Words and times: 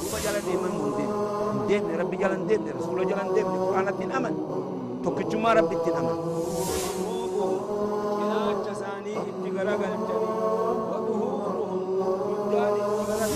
دوبا 0.00 0.18
جالا 0.24 0.38
ديمن 0.46 0.72
مندين 0.82 1.10
دين 1.68 2.00
ربي 2.00 2.16
جالا 2.16 2.34
دين 2.48 2.60
رسول 2.78 2.98
جالا 3.08 3.32
دين 3.34 3.46
قرآن 3.46 3.86
تين 3.98 4.12
أمن 4.12 4.34
توكجما 5.04 5.52
ربي 5.52 5.76
تين 5.84 5.94
أمن 6.00 6.16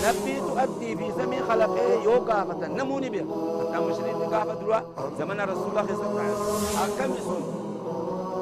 نبي 0.07 0.39
تؤدي 0.39 0.95
في 0.95 1.11
زمن 1.17 1.39
خلقه 1.49 2.03
يو 2.03 2.11
قافة 2.11 2.67
نموني 2.67 3.09
بها 3.09 3.25
حتى 3.59 3.79
مشرين 3.85 4.15
قافة 4.15 4.53
دروا 4.53 4.79
زمن 5.19 5.39
رسول 5.41 5.67
الله 5.69 5.85
صلى 5.87 6.07
الله 6.09 6.21
عليه 6.21 6.33
وسلم 6.33 6.77
أكم 6.83 7.13
يسون 7.13 7.41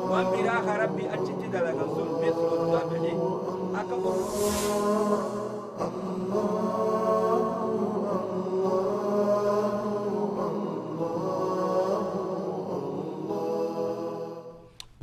وان 0.09 0.25
براخ 0.31 0.65
ربي 0.83 1.03
أجد 1.13 1.51
دلقا 1.51 1.85
سن 1.95 2.09
مثل 2.21 2.63
الدافعين 2.63 3.19
أكم 3.75 4.01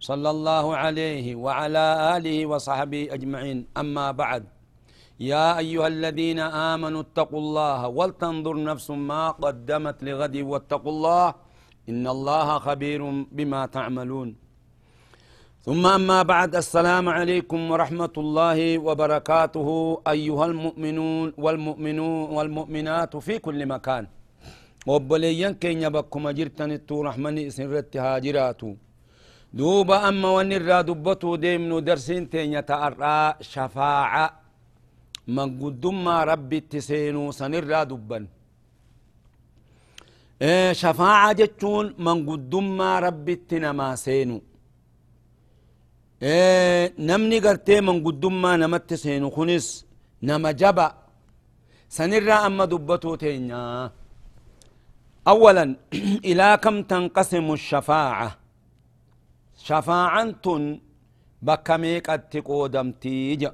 صلى 0.00 0.30
الله 0.30 0.66
عليه 0.82 1.26
وعلى 1.44 1.86
آله 2.16 2.38
وصحبه 2.46 3.02
أجمعين. 3.16 3.58
أما 3.76 4.06
بعد 4.22 4.42
يا 5.20 5.58
أيها 5.62 5.88
الذين 5.94 6.40
آمنوا 6.72 7.00
اتقوا 7.06 7.40
الله 7.44 7.80
ولتنظر 7.98 8.54
نفس 8.70 8.88
ما 8.90 9.22
قدمت 9.44 9.96
لغد 10.08 10.36
واتقوا 10.50 10.92
الله 10.94 11.26
إن 11.90 12.04
الله 12.14 12.48
خبير 12.66 13.00
بما 13.36 13.60
تعملون. 13.76 14.28
ثم 15.66 15.84
أما 15.86 16.18
بعد 16.22 16.56
السلام 16.64 17.06
عليكم 17.08 17.60
ورحمة 17.70 18.14
الله 18.24 18.58
وبركاته. 18.86 19.68
أيها 20.14 20.46
المؤمنون 20.50 21.26
والمؤمنون 21.44 22.20
والمؤمنات 22.36 23.12
في 23.16 23.34
كل 23.38 23.60
مكان. 23.74 24.04
وبليان 24.90 25.54
كين 25.62 25.82
يبكم 25.84 26.22
جرتن 26.38 26.70
التو 26.78 26.96
رحمني 27.08 27.44
سنرت 27.56 27.92
هاجراتو 28.04 28.70
دوبا 29.53 29.97
أما 30.09 30.29
ونرى 30.37 30.77
دبتو 30.89 31.35
ديمنو 31.43 31.79
درسين 31.87 32.23
تين 32.31 32.53
يتأرى 32.53 33.17
شفاعة 33.53 34.25
من 35.35 35.49
قدما 35.61 36.03
ما 36.05 36.23
ربي 36.31 36.59
تسينو 36.71 37.31
سنرى 37.39 37.79
دبا 37.91 38.19
إيه 40.41 40.73
شفاعة 40.81 41.31
جتون 41.39 41.85
من 42.05 42.17
قدما 42.29 42.75
ما 42.77 42.91
ربي 43.05 43.35
تنما 43.49 43.95
سينو 44.05 44.39
namni 47.07 47.39
gartee 47.45 47.81
manguddummaa 47.81 48.57
namatti 48.57 48.97
seenu 48.97 49.27
kunis 49.35 49.85
nama 50.21 50.53
jaba 50.61 50.87
sanirraa 51.95 52.41
amma 52.47 52.65
dubbatuu 52.71 53.17
teenya 53.17 53.91
أولا 55.27 55.75
إلى 56.29 56.59
كم 56.63 56.83
تنقسم 56.83 57.53
الشفاعة 57.53 58.37
شفاعة 59.70 60.46
بكميك 61.46 62.06
التقودم 62.18 62.88
تيجا 63.02 63.52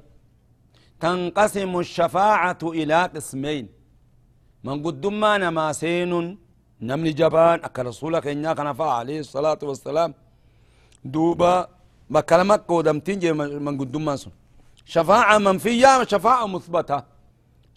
تنقسم 1.01 1.71
الشفاعة 1.85 2.61
إلى 2.79 2.97
قسمين 3.15 3.65
من 4.65 4.75
قدما 4.85 5.31
نما 5.43 5.65
سين 5.81 6.13
نمني 6.87 7.11
جبان 7.19 7.57
أكا 7.67 7.81
رسولك 7.89 8.25
إنك 8.33 8.59
نفع 8.69 8.89
عليه 8.99 9.19
الصلاة 9.25 9.61
والسلام 9.69 10.11
دوبا 11.13 11.53
bakka 12.15 12.37
lama 12.39 12.55
qoodamtiin 12.69 13.19
jee 13.19 13.33
manguddummaan 13.67 14.17
sun 14.17 14.33
shafaa'a 14.93 15.35
manfiyyaa 15.47 16.05
shafaa'a 16.11 16.45
musbata 16.47 16.97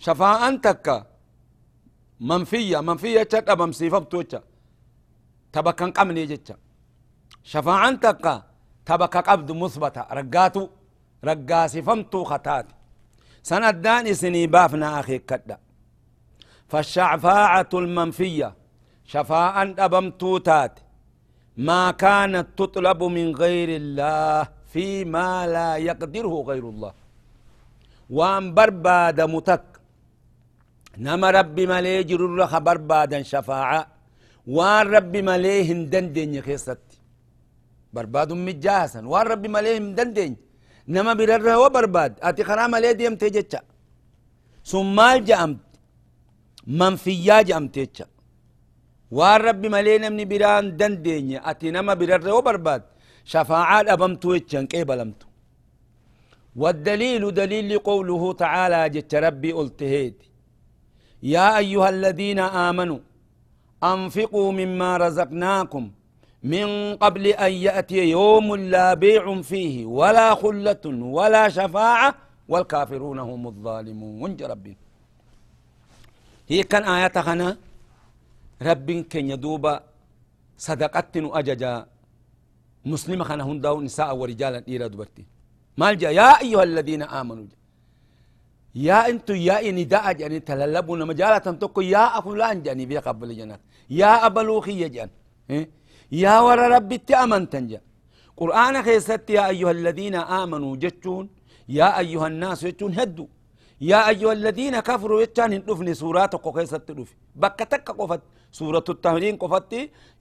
shafaa'an 0.04 0.54
takka 0.66 0.94
manfiyya 2.30 2.78
manfiyya 2.88 3.22
jecha 3.24 3.40
dhabamsiifamtu 3.48 4.16
jecha 4.22 4.40
ta 5.52 5.58
bakka 5.66 5.84
shafaa'an 7.42 8.00
takka 8.00 8.34
ta 8.84 8.98
bakka 8.98 9.22
qabdu 9.22 9.54
musbata 9.54 10.06
raggaatu 10.10 10.62
raggaasifamtuu 11.28 12.24
kataate 12.24 12.72
san 13.42 13.62
addaan 13.64 14.06
isinii 14.06 14.46
baafna 14.46 14.98
akeekkadha 15.00 15.56
فالشفاعة 16.70 17.72
المنفية 17.74 18.54
شفاء 19.04 19.54
أبمتو 19.78 20.38
تات. 20.38 20.74
ما 21.56 21.90
كانت 21.90 22.46
تطلب 22.56 23.00
من 23.02 23.34
غير 23.42 23.68
الله 23.82 24.48
فيما 24.72 25.46
لا 25.46 25.76
يقدره 25.76 26.34
غير 26.50 26.64
الله. 26.68 26.92
وأن 28.10 28.54
برباد 28.54 29.20
متك. 29.20 29.66
نما 30.98 31.30
ربي 31.30 31.66
ملي 31.66 32.02
جرر 32.02 32.58
بربادا 32.58 33.22
شفاعة. 33.22 33.86
وأن 34.46 34.86
ربي 34.94 35.22
ملي 35.22 35.72
هندندن 35.72 36.40
خيست. 36.46 36.82
برباد 37.94 38.30
مجاسا 38.46 39.00
وان 39.12 39.26
ربي 39.30 39.48
ملي 39.54 39.72
هندندن 39.78 40.32
نما 40.94 41.12
برر 41.18 41.46
وبرباد 41.62 42.12
آتي 42.28 42.42
خرا 42.48 42.64
ملي 42.74 42.92
ديم 43.00 43.14
تجتشا 43.22 43.60
ثم 44.70 44.98
جامت. 45.28 45.60
منفيا 46.80 47.38
جامت 47.48 47.74
تجتشا 47.76 48.06
waan 49.18 49.40
rabbi 49.46 49.68
malee 49.74 49.98
namni 50.02 50.24
biraan 50.32 50.66
dandeenye 50.80 51.38
ati 51.50 51.66
nama 51.74 51.92
birarre 52.00 52.30
wo 52.36 52.42
barbaad 52.48 52.82
shafaacaa 53.32 53.82
dhabamtu 53.88 54.28
jechan 54.36 54.64
qeebalamtu 54.72 55.26
والدليل 56.56 57.22
دليل 57.34 57.70
قوله 57.78 58.22
تعالى 58.32 58.80
جت 58.94 59.12
ربي 59.26 59.50
التهيد 59.60 60.16
يا 61.34 61.48
أيها 61.62 61.88
الذين 61.96 62.38
آمنوا 62.68 62.98
أنفقوا 63.92 64.48
مما 64.60 64.90
رزقناكم 65.04 65.84
من 66.42 66.96
قبل 66.96 67.26
أن 67.26 67.52
يأتي 67.52 68.10
يوم 68.16 68.56
لا 68.56 68.94
بيع 68.94 69.24
فيه 69.42 69.86
ولا 69.86 70.34
خلة 70.34 70.84
ولا 71.18 71.48
شفاعة 71.48 72.14
والكافرون 72.48 73.18
هم 73.18 73.46
الظالمون. 73.46 74.36
ربي. 74.40 74.76
هي 76.48 76.62
كان 76.62 76.82
آيات 76.82 77.18
خنا 77.18 77.56
ربين 78.62 79.04
كن 79.04 79.30
يدوبا 79.30 79.74
صدقت 80.58 81.16
أججا 81.16 81.86
مسلمة 82.84 83.24
خنا 83.24 83.44
هنداو 83.44 83.80
نساء 83.80 84.16
ورجالا 84.16 84.58
إلى 84.68 84.88
دبرتي 84.88 85.24
مال 85.76 85.98
جا 85.98 86.10
يا 86.10 86.40
أيها 86.40 86.62
الذين 86.62 87.02
آمنوا. 87.02 87.44
جا. 87.50 87.56
يا 88.74 89.08
أنتو 89.08 89.34
يا 89.34 89.56
إني 89.68 89.84
داء 89.84 90.12
جاني 90.12 90.40
تللبون 90.40 91.06
مجالة 91.06 91.38
تقول 91.38 91.84
يا 91.84 92.18
أفلان 92.18 92.62
جاني 92.62 92.86
بي 92.86 92.98
قبل 92.98 93.36
جنات. 93.36 93.60
يا 93.90 94.26
أبلوخي 94.26 94.88
جان 94.88 95.10
يا 96.12 96.40
ور 96.40 96.58
ربي 96.74 96.98
تأمن 96.98 97.50
تنجا. 97.50 97.80
قرآن 98.40 98.82
خيست 98.82 99.30
يا 99.30 99.48
أيها 99.52 99.70
الذين 99.78 100.14
آمنوا 100.14 100.76
جتون 100.76 101.24
يا 101.68 101.98
أيها 101.98 102.26
الناس 102.32 102.64
جتون 102.64 102.92
هدوا 102.98 103.26
يا 103.80 104.08
أيها 104.08 104.32
الذين 104.32 104.80
كفروا 104.80 105.22
يتشان 105.22 105.52
هندفني 105.52 105.94
سورات 105.94 106.32
قوكيسة 106.44 106.78
تدفي 106.88 107.14
بكتك 107.42 107.90
قفت 107.98 108.22
سورة 108.58 108.86
التهرين 108.94 109.36
قفت 109.42 109.72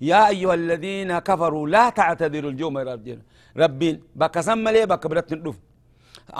يا 0.01 0.21
أيها 0.33 0.53
الذين 0.53 1.19
كفروا 1.19 1.67
لا 1.73 1.89
تعتذروا 1.89 2.51
اليوم 2.51 2.77
ربنا 2.77 3.21
ربين 3.57 3.95
بك 4.15 4.35
سمى 4.47 4.71
لي 4.71 4.85
بك 4.91 5.03
برت 5.07 5.33
ندف 5.33 5.57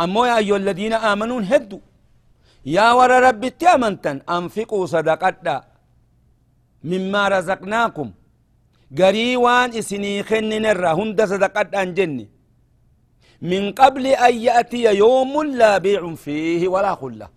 أمو 0.03 0.25
يا 0.25 0.37
أيها 0.37 0.57
الذين 0.63 0.93
آمنوا 0.93 1.41
هدوا 1.51 1.79
يا 2.75 2.87
ور 2.97 3.11
ربي 3.27 3.49
تأمنتن 3.49 4.17
أنفقوا 4.37 4.85
صدقتا 4.85 5.57
مما 6.91 7.21
رزقناكم. 7.35 8.09
قريوان 8.97 9.69
إسني 9.79 10.23
خنن 10.29 10.65
الرا 10.73 10.91
هند 10.99 11.19
صدقتا 11.31 11.83
جني 11.97 12.25
من 13.41 13.63
قبل 13.71 14.05
أن 14.07 14.33
يأتي 14.47 14.83
يوم 15.03 15.33
لا 15.59 15.77
بيع 15.77 16.15
فيه 16.15 16.67
ولا 16.67 16.95
خلة 16.95 17.27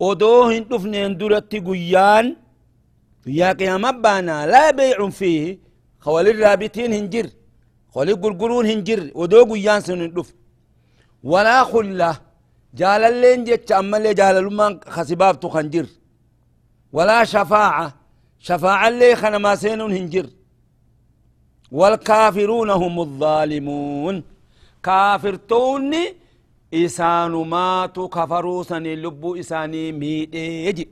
ودوهن 0.00 0.64
دفنين 0.70 1.16
درت 1.18 1.52
قيان 1.66 2.26
يا 3.26 3.52
قيام 3.58 3.84
بانا 4.02 4.46
لا 4.52 4.70
بيع 4.70 4.98
فيه 5.18 5.58
خوالي 6.04 6.30
الرابطين 6.30 6.92
هنجر 6.92 7.26
خوالي 7.92 8.12
قرقرون 8.22 8.66
هنجر 8.70 9.00
ودو 9.14 9.44
قيان 9.52 9.80
سنن 9.86 10.10
ولا 11.32 11.64
خلة 11.70 12.12
جال 12.78 13.02
اللين 13.10 13.44
جتش 13.44 13.72
أما 13.72 13.96
اللي 13.96 14.14
جال 14.14 14.36
لما 14.44 14.80
خسباب 14.94 15.34
خنجر 15.54 15.86
ولا 16.96 17.24
شفاعة 17.24 17.88
شفاعة 18.48 18.88
اللي 18.88 19.16
خنا 19.20 19.38
ما 19.38 19.52
سينون 19.62 19.92
هنجر. 19.96 20.26
والكافرون 21.78 22.70
هم 22.70 23.00
الظالمون. 23.00 24.16
كافرتوني 24.82 26.04
إسانو 26.74 27.44
ماتوا 27.44 28.08
كفروا 28.08 28.62
سني 28.70 28.96
لبو 28.96 29.36
إساني 29.40 29.92
ميد 29.92 30.34
يجي 30.34 30.88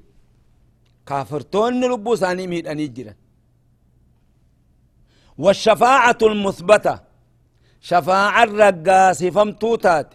كافرتون 1.08 1.92
لبو 1.92 2.14
ساني 2.22 2.46
ميد 2.46 2.66
أني 2.66 2.86
جرا 2.96 3.14
والشفاعة 5.38 6.18
المثبتة. 6.22 6.94
شفاعة 7.80 8.42
الرقاس 8.44 9.24
فمتوتات 9.24 10.14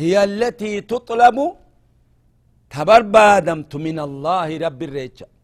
هي 0.00 0.24
التي 0.24 0.80
تطلب 0.80 1.36
تبربادمت 2.70 3.72
من 3.76 3.98
الله 4.06 4.48
رب 4.64 4.82
الرجال. 4.82 5.37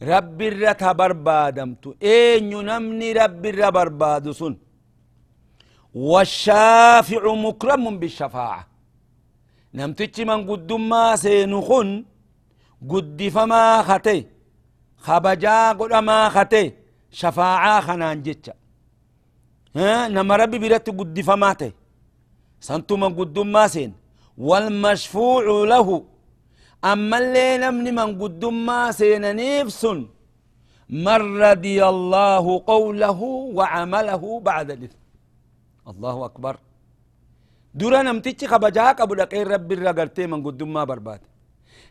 Rabbi 0.00 0.44
irra 0.50 0.74
ta 0.74 0.94
barbaadamtu 0.94 1.96
eenyu 2.00 2.62
namni 2.62 3.14
rabbi 3.14 3.48
irra 3.48 3.68
barbaadu 3.72 4.34
sun 4.34 4.54
washaaficu 5.94 7.32
mukramun 7.46 7.98
bishafaaca 8.02 8.66
namtichi 9.72 10.24
manguddummaa 10.24 11.16
seenu 11.16 11.62
kun 11.68 11.88
guddifamaa 12.90 13.82
kate 13.88 14.16
kabajaa 15.06 15.74
godhamaa 15.78 16.30
kate 16.36 16.62
shafaacaa 17.10 17.82
kanaan 17.86 18.22
jecha 18.26 18.54
nama 20.14 20.36
rabbi 20.42 20.58
biratti 20.64 20.90
guddifamaa 20.98 21.54
ta'e 21.60 21.72
santu 22.66 22.96
manguddummaa 23.02 23.68
seen 23.74 23.92
walmashfuucu 24.48 25.66
lahu 25.66 25.96
أما 25.96 26.02
اللي 26.04 26.13
نمني 26.84 27.90
من 27.98 28.10
قدما 28.22 28.92
سين 28.98 29.24
نفسن 29.36 29.98
من 31.06 31.20
رضي 31.46 31.78
الله 31.92 32.44
قوله 32.72 33.20
وعمله 33.58 34.22
بعد 34.48 34.68
الإثم. 34.70 35.00
الله 35.90 36.16
أكبر. 36.28 36.54
دورا 37.74 38.02
نمتيش 38.02 38.44
خبجا 38.52 38.86
قبل 38.98 39.16
دقين 39.16 39.46
رب 39.54 39.72
الرقرتي 39.72 40.26
من 40.26 40.40
قدما 40.46 40.84
برباد. 40.84 41.20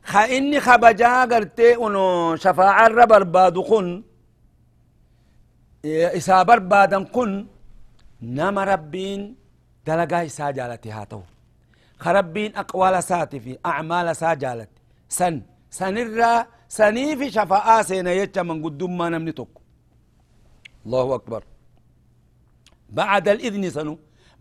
خا 0.09 0.21
إني 0.37 0.59
خبجا 0.59 1.25
قرتي 1.31 1.75
أنو 1.85 2.35
شفاعة 2.35 3.05
برباد 3.11 3.55
كن 3.69 3.87
إسا 6.17 6.43
بربادا 6.43 7.03
كن 7.03 7.31
نما 8.21 8.63
ربين 8.63 9.35
دلقا 9.85 10.25
إسا 10.25 10.51
جالتي 10.57 10.91
هاتو. 10.91 11.21
خربين 12.03 12.51
أقوال 12.55 13.03
ساتي 13.03 13.39
في 13.39 13.51
أعمال 13.65 14.15
ساجالت 14.15 14.72
سن. 15.19 15.35
سنرى 15.79 16.33
سنيف 16.79 17.19
شفاء 17.35 17.67
سينا 17.89 18.11
يتشا 18.19 18.41
من 18.49 18.57
قدوم 18.65 18.91
ما 18.97 19.07
نمني 19.13 19.33
الله 20.85 21.07
أكبر. 21.17 21.41
بعد 22.99 23.25
الإذن 23.35 23.63
سنو. 23.77 23.95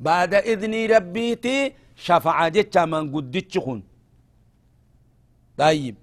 بعد 0.09 0.33
إذن 0.35 0.75
ربيتي 0.95 1.57
شفع 2.07 2.37
جتشا 2.57 2.85
من 2.93 3.05
قدتشخن 3.15 3.81
طيب. 5.63 5.97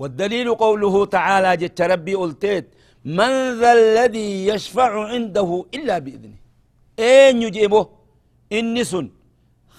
والدليل 0.00 0.48
قوله 0.64 0.94
تعالى 1.16 1.50
جتش 1.62 1.80
ربي 1.92 2.14
قلتيت 2.22 2.66
من 3.18 3.32
ذا 3.60 3.72
الذي 3.80 4.30
يشفع 4.50 4.90
عنده 5.12 5.50
إلا 5.76 5.96
بإذنه. 6.04 6.38
أين 6.98 7.42
يجيبه؟ 7.42 7.82
إني 8.52 8.84
سن. 8.90 9.06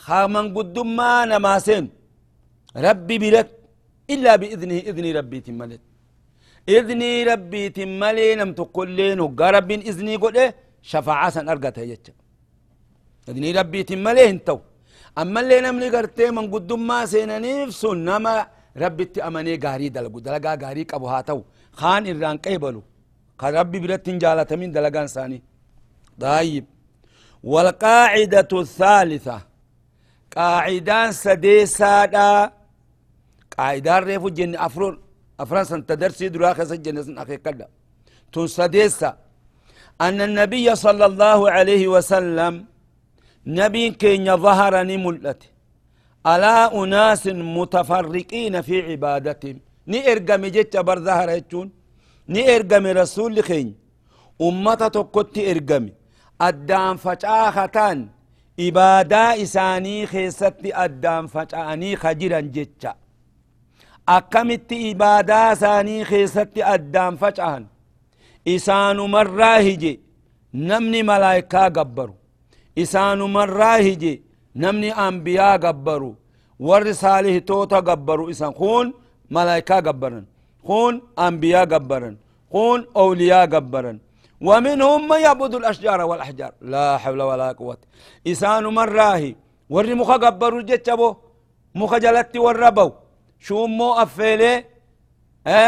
خامن 0.03 0.45
ما 0.97 1.11
نماسين 1.31 1.85
ربي 2.85 3.17
بلت. 3.23 3.56
إلا 4.13 4.33
بإذنه 4.41 4.77
إذن 4.89 5.05
ربي 5.17 5.39
تملت. 5.47 5.81
إذن 6.77 7.01
ربي 7.31 7.63
تملي 7.77 8.29
نم 8.39 8.51
تقولين 8.59 9.19
رب 9.55 9.69
إذني 9.89 10.15
قل 10.23 10.37
إيه 10.37 10.49
شفاعة 10.91 11.35
أرقتها 11.51 11.85
يجا 11.91 12.13
إذن 13.29 13.45
ربي 13.59 13.79
تملي 13.89 14.29
انتو. 14.29 14.59
أما 15.21 15.39
اللي 15.41 15.57
نمني 15.65 15.87
قرتي 15.95 16.31
من 16.37 16.45
قدوم 16.53 16.81
ما 16.87 16.99
سينا 17.11 17.37
نفسو 17.43 17.93
نما 18.07 18.33
ربي 18.83 19.05
تأمني 19.13 19.53
غاري 19.63 19.87
دلقو. 19.95 20.19
دلقا 20.25 20.51
غاري 20.63 20.83
قبو 20.91 21.07
هاتو 21.13 21.39
خان 21.79 22.03
إران 22.11 22.37
قيبلو. 22.45 22.81
قال 23.39 23.53
ربي 23.59 23.77
برتين 23.83 24.17
جالة 24.23 24.51
من 24.59 24.69
دلقان 24.75 25.07
ساني 25.15 25.39
طيب. 26.21 26.65
والقاعدة 27.51 28.51
الثالثة. 28.53 29.37
قاعدان 30.35 31.11
سديسا 31.11 32.05
قاعدة 33.57 33.99
ريفو 33.99 34.29
جن 34.37 34.55
أفرون 34.67 34.95
أفران 35.39 35.63
سن 35.69 35.81
تدرسي 35.89 36.27
دراخة 36.35 36.63
سجن 36.71 37.17
أخي 37.23 37.37
كلا 37.45 37.67
تنسديسا 38.33 39.11
أن 40.05 40.19
النبي 40.27 40.67
صلى 40.85 41.05
الله 41.11 41.39
عليه 41.55 41.83
وسلم 41.93 42.53
نبي 43.59 43.85
كين 44.01 44.27
ظهر 44.45 44.73
نملت 44.91 45.41
على 46.31 46.55
أناس 46.79 47.23
متفرقين 47.57 48.53
في 48.67 48.75
عبادتهم 48.87 49.57
ني 49.91 49.99
إرقم 50.11 50.45
جيتش 50.55 50.77
بر 50.87 50.99
ظهر 51.07 51.29
ني 52.33 52.41
إرقم 52.55 52.85
رسول 53.01 53.35
خين 53.47 53.67
أمة 54.47 54.81
تقوت 54.95 55.37
إرقم 55.51 55.85
أدام 56.47 56.95
فجاختان 57.03 57.99
إبادة 58.65 59.23
إساني 59.43 59.97
خيست 60.11 60.57
أدام 60.83 61.23
فجاني 61.33 61.89
خجرا 62.01 62.39
جيتشا 62.55 62.93
akkamitti 64.15 64.89
ibaadaa 64.89 65.51
isaanii 65.53 66.05
keessatti 66.09 66.63
addaan 66.73 67.17
faca'an 67.23 67.63
isaanumarraa 68.55 69.57
hije 69.67 69.93
namni 70.69 71.03
malaayikaa 71.09 71.69
gabbaru 71.79 72.15
isaanumarraa 72.83 73.77
hije 73.77 74.13
namni 74.55 74.91
ambiyaa 75.07 75.57
gabbaru 75.65 76.15
warri 76.59 76.93
saalihitoota 77.03 77.81
gabbaru 77.81 78.29
isan 78.29 78.53
kun 78.61 78.93
malaayikaa 79.29 79.81
gabbaran 79.81 80.25
kun 80.67 81.01
ambiyaa 81.27 81.65
gabbaran 81.65 82.17
kun 82.51 82.87
أولياء 82.95 83.45
gabbaran 83.45 83.97
ومنهم 84.41 85.07
من 85.07 85.19
يعبد 85.19 85.55
الأشجار 85.55 86.01
والأحجار 86.01 86.51
لا 86.61 86.97
حول 86.97 87.21
ولا 87.21 87.51
قوة 87.51 87.77
إسان 88.27 88.63
مراه 88.63 89.33
وري 89.69 89.93
مخا 89.93 90.13
قبروا 90.13 90.61
جتشبو 90.61 91.15
مخا 91.75 91.97
جلت 91.97 92.37
وربو 92.37 92.91
shummoo 93.45 93.93
affeelee 94.03 94.57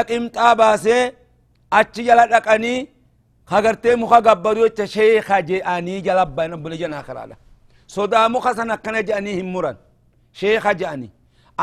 qimxaa 0.10 0.54
baasee 0.62 1.04
achi 1.80 2.01
jala 2.07 2.24
dhaqanii 2.33 2.80
hagartee 3.51 3.96
muka 4.01 4.20
gabbaru 4.27 4.62
jecha 4.67 4.86
sheeka 4.96 5.36
je'anii 5.50 6.01
jala 6.05 6.25
bayan 6.25 6.53
obbole 6.58 6.77
jan 6.82 6.93
akiraadha 7.01 7.36
sodaa 7.96 8.27
muka 8.34 8.51
san 8.58 8.70
akkana 8.75 9.01
je'anii 9.08 9.36
hin 9.39 9.46
muran 9.53 9.77
sheeka 10.39 10.72
je'anii 10.79 11.12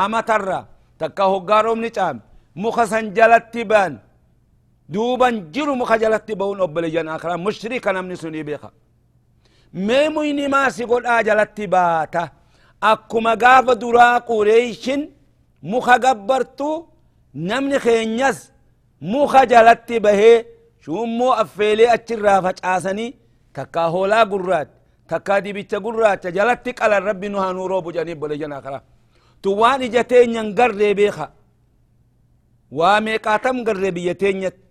amatarra 0.03 0.59
takka 0.99 1.23
hoggaa 1.33 1.61
roobni 1.65 1.89
caame 1.97 2.19
muka 2.63 2.83
san 2.91 3.05
jalatti 3.17 3.63
baan 3.71 3.93
duuban 4.93 5.35
jiru 5.53 5.73
muka 5.81 5.95
jalatti 6.03 6.33
ba'uun 6.39 6.59
obbole 6.65 6.89
jan 6.95 7.07
akiraa 7.15 7.37
mushrika 7.45 7.89
namni 7.93 8.15
sunii 8.23 8.43
beeka 8.49 8.69
mee 9.85 10.09
muyni 10.15 10.45
maasi 10.53 10.83
godhaa 10.91 11.23
jalatti 11.27 11.65
baata 11.73 12.23
akkuma 12.91 13.35
gaafa 13.43 13.73
duraa 13.81 14.15
qureeyshin 14.29 15.01
muka 15.61 15.95
gabbartu 15.99 16.69
namni 17.33 17.79
keenyas 17.85 18.51
muka 19.01 19.45
jalatti 19.51 19.99
bahee 19.99 20.45
shummoo 20.83 21.31
affeelee 21.43 21.89
achirraa 21.95 22.41
facaasanii 22.45 23.13
takkaa 23.53 23.89
hoolaa 23.93 24.25
gurraacha 24.31 24.71
takkaa 25.09 25.41
dibicha 25.41 25.79
gurraacha 25.85 26.31
jalatti 26.37 26.73
qalan 26.79 27.03
rabbi 27.09 27.29
nu 27.29 27.37
hanuu 27.45 27.67
roobu 27.67 27.91
jedhanii 27.91 28.15
bole 28.21 28.37
janaa 28.41 28.61
karaa 28.61 28.81
tu 29.41 29.49
waan 29.59 29.81
ija 29.87 30.03
teenyan 30.03 30.53
garree 30.57 30.93
beeka 30.99 31.25
waa 32.71 32.99
meeqaatam 33.01 33.63
garree 33.67 33.91
biyya 33.97 34.15
teenyatti 34.15 34.61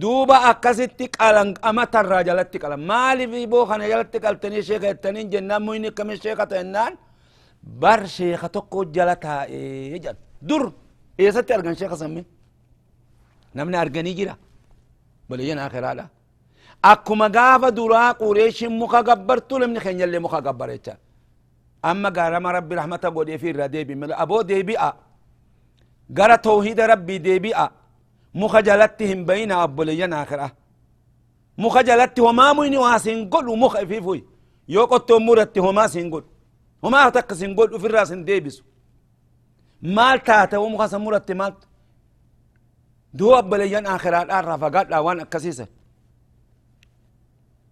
duuba 0.00 0.36
akkasitti 0.50 1.08
qalan 1.18 1.54
amatarraa 1.62 2.22
jalatti 2.28 2.58
qalan 2.62 2.80
maaliif 2.90 3.48
boo 3.52 3.66
kana 3.66 3.88
jalatti 3.92 4.18
qaltanii 4.24 4.62
sheeka 4.68 4.86
jettaniin 4.92 5.30
jennaan 5.32 5.62
muyni 5.62 5.88
akkamiin 5.92 6.20
sheeka 6.22 6.46
ta'ennaan 6.46 6.92
sheeka 8.06 8.48
tokko 8.48 8.84
jala 8.92 9.16
taa'ee 9.16 9.90
jedhan 9.92 10.16
dur 10.48 10.72
eessatti 11.18 11.52
argan 11.52 11.74
sheeka 11.76 11.96
sammee 11.96 12.24
namni 13.54 13.76
arganii 13.76 14.14
jira 14.14 14.36
baliyyan 15.28 15.58
akiraadha 15.58 16.08
akkuma 16.82 17.28
gaafa 17.28 17.70
duraa 17.70 18.14
qureeshin 18.14 18.72
muka 18.72 19.02
gabbartu 19.02 19.58
namni 19.58 19.80
keenyallee 19.80 20.18
muka 20.18 20.40
gabbara 20.40 20.72
jecha 20.72 20.96
amma 21.82 22.10
gaarama 22.10 22.52
rabbi 22.52 22.74
rahmata 22.74 23.10
godhee 23.10 23.38
fi 23.38 23.48
irraa 23.48 23.68
deebi 23.68 23.94
aboo 24.22 24.42
deebi'a 24.42 24.90
gara 26.10 26.38
tawhida 26.38 26.86
rabbii 26.86 27.18
deebi'a 27.26 27.70
muka 28.34 28.62
jalatti 28.62 29.06
hin 29.06 29.24
bayina 29.24 29.62
abboleeyyan 29.62 30.12
akira 30.12 30.50
muka 31.56 31.82
jalatti 31.84 32.20
homaa 32.20 32.54
muyni 32.54 32.76
waa 32.78 32.98
sin 32.98 33.28
godhu 33.32 33.56
muka 33.56 33.82
ifiifuy 33.82 34.20
yoo 34.68 34.86
qottoon 34.86 35.22
muratti 35.24 35.60
homaa 35.60 35.88
sin 35.88 36.10
godhu 36.10 36.28
وما 36.28 36.39
تقسم 37.16 37.54
قول 37.56 37.80
في 37.80 37.86
الرأس 37.86 38.12
ديبس. 38.12 38.62
مال 39.82 40.22
تاتا 40.22 40.58
ومخاصة 40.58 40.98
مرت 40.98 41.32
مال. 41.32 41.54
دو 43.14 43.34
أبليان 43.38 43.86
آخرات 43.86 44.30
آرها 44.30 44.56
فقات 44.56 44.92
وان 44.92 45.20
أكسيسة 45.20 45.66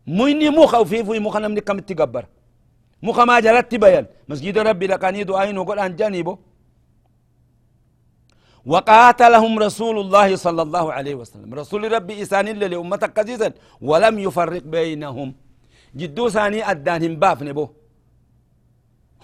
ميني 0.06 0.48
موخا 0.50 0.78
وفيفو 0.78 1.14
موخا 1.14 1.38
نمني 1.38 1.60
كم 1.60 1.78
تقبر 1.78 2.24
موخا 3.02 3.24
ما 3.24 3.40
جلت 3.40 3.74
بيان. 3.74 4.06
مسجد 4.28 4.58
ربي 4.58 4.86
لقاني 4.86 5.24
دعاين 5.24 5.58
وقل 5.58 5.78
عن 5.78 5.96
جانبه 5.96 6.38
وقاتلهم 8.66 9.58
رسول 9.58 9.96
الله 10.00 10.36
صلى 10.36 10.62
الله 10.62 10.92
عليه 10.92 11.14
وسلم. 11.14 11.54
رسول 11.54 11.92
ربي 11.92 12.22
إسان 12.22 12.48
اللي 12.48 12.68
لأمتك 12.68 13.18
قزيزا 13.18 13.52
ولم 13.80 14.18
يفرق 14.18 14.62
بينهم. 14.62 15.34
جدو 15.96 16.28
ثاني 16.28 16.70
أدانهم 16.70 17.16
باف 17.16 17.42
نبو 17.42 17.68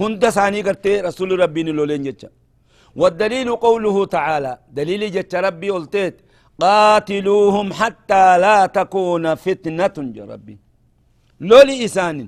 هند 0.00 0.22
ثاني 0.36 0.60
قرتي 0.66 1.00
رسول 1.08 1.30
ربي 1.42 1.62
نلولين 1.66 2.02
جتشا 2.06 2.28
والدليل 3.00 3.48
قوله 3.66 3.96
تعالى 4.16 4.52
دليل 4.78 5.02
جتش 5.14 5.34
ربي 5.46 5.68
قلتيت 5.76 6.16
قاتلوهم 6.62 7.68
حتى 7.80 8.24
لا 8.44 8.58
تكون 8.78 9.24
فتنة 9.34 9.96
يا 10.18 10.24
ربي 10.32 10.56
لولي 11.48 11.84
إسان 11.84 12.18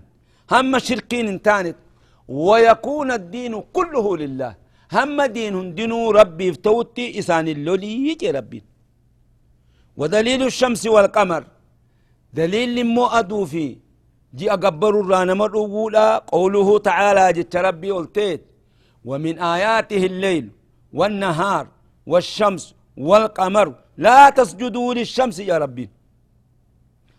هم 0.53 0.73
شركين 0.87 1.43
تانت 1.47 1.77
ويكون 2.29 3.11
الدين 3.21 3.53
كله 3.77 4.07
لله 4.23 4.53
هم 4.97 5.17
دين 5.37 5.75
دينو 5.75 6.11
ربي 6.11 6.53
فتوتي 6.53 7.19
إسان 7.19 7.47
اللولي 7.55 7.93
يجي 8.09 8.31
ربي 8.39 8.61
ودليل 10.01 10.43
الشمس 10.51 10.83
والقمر 10.95 11.43
دليل 12.39 12.75
مو 12.95 13.07
أدو 13.07 13.45
في 14.37 14.45
جي 14.45 14.53
أقبر 14.53 15.01
الرانا 15.01 15.35
مرؤولا 15.35 16.19
قوله 16.19 16.79
تعالى 16.79 17.33
جت 17.33 17.57
ربي 17.57 17.91
قلتيت 17.91 18.43
ومن 19.05 19.39
آياته 19.39 20.07
الليل 20.07 20.51
والنهار 20.93 21.69
والشمس 22.07 22.75
والقمر. 22.97 23.75
لا 23.97 24.31
تسجدوا 24.31 24.95
للشمس 24.95 25.39
يا 25.39 25.59
ربي. 25.59 25.91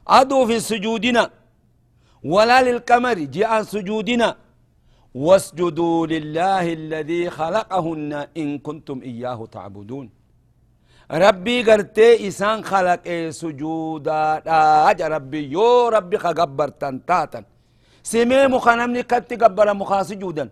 أدو 0.08 0.46
في 0.46 0.60
سجودنا 0.60 1.30
ولا 2.24 2.58
للقمر 2.62 3.14
جاء 3.14 3.64
سجودنا. 3.64 4.36
واسجدوا 5.14 6.08
لله 6.08 6.74
الذي 6.74 7.30
خلقهن 7.30 8.28
إن 8.38 8.60
كنتم 8.60 9.02
إياه 9.02 9.46
تعبدون. 9.52 10.10
ربي 11.12 11.64
قرتي 11.64 12.28
إسان 12.28 12.64
خلق 12.64 13.00
إيه 13.06 13.30
سجودا 13.30 14.42
أجا 14.92 15.08
ربي 15.08 15.52
يو 15.52 15.88
ربي 15.88 16.18
خقبر 16.18 16.68
تنتاتا 16.68 17.44
سمي 18.04 18.48
مخنمني 18.48 19.04
كت 19.04 19.44
قبر 19.44 19.74
مخا 19.74 20.04
سجودا 20.04 20.50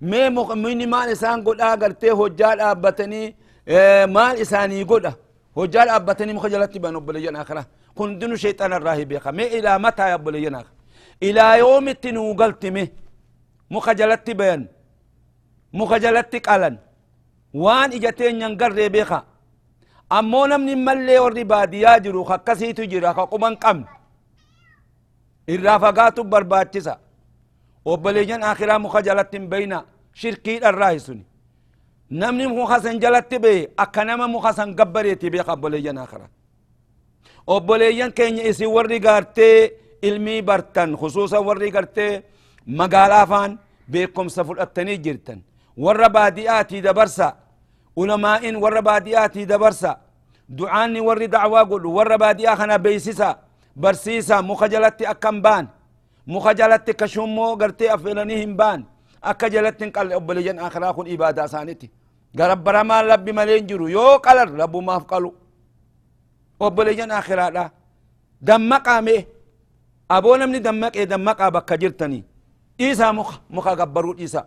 مي 0.00 0.28
مخ 0.30 0.50
مني 0.52 0.86
مال 0.86 1.08
إسان 1.08 1.44
قد 1.44 1.60
قرتي 1.82 2.10
هجال 2.10 2.60
أبتني 2.60 3.36
إيه 3.68 4.06
مال 4.06 4.36
إساني 4.40 4.82
قد 4.82 5.14
هجال 5.58 5.88
أبتني 5.88 6.32
مخجلتي 6.32 6.78
بانو 6.78 7.00
بليان 7.00 7.36
آخرة 7.36 7.66
كندنو 7.98 8.36
شيطان 8.36 8.72
الراهي 8.72 9.04
بيخا 9.04 9.30
مي 9.30 9.44
إلى 9.58 9.78
متى 9.78 10.04
يا 10.10 10.16
بليان 10.16 10.54
آخر 10.54 10.72
إلى 11.22 11.58
يوم 11.58 11.88
التنو 11.88 12.32
قلت 12.40 12.66
مي 12.66 12.84
مخجلت 13.70 14.30
بيان 14.30 14.66
مخجلت 15.72 16.32
قلن 16.48 16.76
وان 17.54 17.90
اجتين 17.96 18.42
ينقر 18.42 18.88
بيخا 18.88 19.20
امو 20.12 20.46
نمني 20.46 20.74
ملي 20.86 21.18
وري 21.18 21.44
باديا 21.44 21.98
جرو 22.04 22.24
خكسي 22.24 22.72
تجرا 22.72 23.12
خقبن 23.12 23.54
قم 23.54 23.78
الرافقات 25.48 26.20
برباتشسا 26.20 26.94
وبليجن 27.84 28.42
آخرا 28.42 28.78
مخجلت 28.78 29.36
بين 29.36 29.72
شركي 30.20 30.68
الرايسون 30.68 31.20
نمني 32.10 32.46
مخسن 32.46 32.98
جلت 32.98 33.34
بي 33.34 33.68
أكنما 33.78 34.26
مخسن 34.26 34.68
قبريتي 34.78 35.28
بي 35.30 35.40
قبليجن 35.40 35.98
آخرا 35.98 36.28
وبليجن 37.46 38.10
كين 38.10 38.38
إسي 38.48 38.66
وري 38.66 38.98
قارتي 38.98 39.50
ilmii 40.08 40.42
bartan 40.48 40.90
khusuusan 41.00 41.42
warri 41.48 41.70
gartee 41.76 42.22
magaalaa 42.66 43.26
faan 43.26 43.58
beekumsa 43.92 44.44
fudhattanii 44.44 44.98
jirtan. 45.04 45.38
Warra 45.84 46.08
baadi'aatii 46.16 46.82
dabarsa 46.84 47.26
baadi'aatii 47.96 49.46
dabarsa 49.46 49.98
du'aanni 50.48 51.00
warri 51.00 51.28
dacwaa 51.28 51.64
godhu 51.64 51.94
warra 51.94 52.18
baadi'aa 52.18 52.56
kana 52.56 52.78
beeysisa 52.78 53.38
barsiisa 53.76 54.42
muka 54.42 54.68
jalatti 54.68 55.06
akkan 55.06 55.42
baan 55.42 55.68
muka 56.26 56.54
jalatti 56.54 56.94
kashummoo 56.94 57.56
gartee 57.56 57.90
affeelanii 57.90 58.36
hin 58.36 58.56
baan 58.56 58.84
akka 59.22 59.50
jalatti 59.50 59.84
hin 59.84 59.92
qalle 59.92 60.16
obboleeyyan 60.16 60.58
akhiraa 60.58 60.92
kun 60.94 61.06
ibaadaa 61.06 61.44
isaaniiti 61.44 61.90
garabbaramaan 62.36 63.06
rabbi 63.06 63.32
malee 63.32 63.58
hin 63.58 63.66
jiru 63.68 63.88
yoo 63.88 64.18
qalan 64.18 64.56
rabbumaaf 64.58 65.06
qalu 65.06 65.30
obboleeyyan 66.60 67.10
akhiraadha 67.10 67.70
dammaqaame 68.46 69.16
aboo 70.08 70.36
namni 70.36 70.60
dammaqee 70.60 71.06
dammaqaa 71.06 71.50
bakka 71.50 71.76
jirtanii 71.76 72.24
إيسا 72.80 73.12
مخ 73.12 73.38
مخ 73.50 73.66
قبروا 73.68 74.14
إيسا 74.18 74.42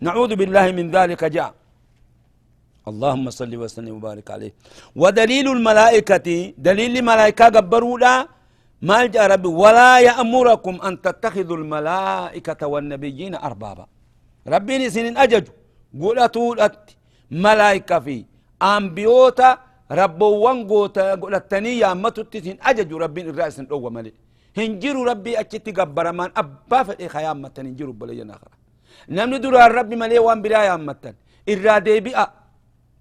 نعوذ 0.00 0.34
بالله 0.40 0.66
من 0.78 0.90
ذلك 0.90 1.24
جاء 1.24 1.54
اللهم 2.88 3.30
صل 3.30 3.52
وسلم 3.62 3.92
وبارك 3.96 4.30
عليه. 4.30 4.52
ودليل 4.96 5.46
الملائكة 5.56 6.28
دليل 6.58 6.92
الملائكة 6.98 7.44
قبروا 7.56 7.98
لا 7.98 8.14
ما 8.88 9.06
جاء 9.06 9.26
ربي 9.32 9.48
ولا 9.48 10.00
يأمركم 10.08 10.74
أن 10.86 10.92
تتخذوا 11.04 11.56
الملائكة 11.56 12.66
والنبيين 12.72 13.34
أربابا. 13.34 13.86
ربي 14.48 14.90
سنين 14.90 15.16
أجج 15.24 15.46
قلتوا 16.02 16.68
ملائكة 17.30 17.98
في 18.04 18.16
أنبيوتا 18.62 19.50
ربوان 20.00 20.58
قوتا 20.70 21.14
قلتني 21.22 21.72
يا 21.82 21.90
متتسين 21.94 22.56
أجج 22.70 22.90
ربي 23.04 23.20
الرأس 23.30 23.60
الأول 23.60 23.92
ملئ 23.92 24.14
هنجروا 24.58 25.04
ربي 25.10 25.32
أجت 25.40 25.66
قبر 25.78 26.06
من 26.12 26.30
أبا 26.40 26.82
فدي 26.86 27.08
خيام 27.14 27.42
متن. 27.42 27.66
هنجروا 27.66 27.94
بلينا 28.00 28.34
آخر 28.36 28.52
درا 29.42 29.66
ربي 29.78 29.96
ملي 29.96 30.18
وان 30.18 30.42
بلا 30.42 30.76
متن. 30.76 31.14
إرادة 31.48 31.98
بيئة. 32.06 32.39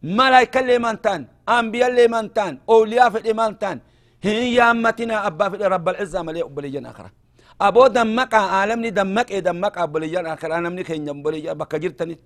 ملايكة 0.04 0.60
اللي 0.60 0.78
مانتان 0.80 1.22
أنبياء 1.50 1.90
اللي 1.90 2.08
مانتان 2.08 2.54
أولياء 2.70 3.10
في 3.10 3.18
الإمانتان 3.18 3.78
هي 4.24 4.54
يامتنا 4.56 5.28
أبا 5.28 5.50
في 5.50 5.56
رب 5.76 5.90
العزة 5.90 6.22
ملي 6.22 6.44
بلينا 6.44 6.90
آخر 6.92 7.10
أبو 7.62 7.88
دمك 7.88 8.34
عالمني 8.34 8.90
دمك 8.90 9.32
إيه 9.32 9.40
دمك 9.40 9.80
بلينا 9.80 10.34
آخر 10.34 10.50
أنا 10.58 10.70
مني 10.70 10.84
خين 10.84 11.24
بلينا 11.24 11.54
بك 11.54 11.76
جرتني 11.76 12.18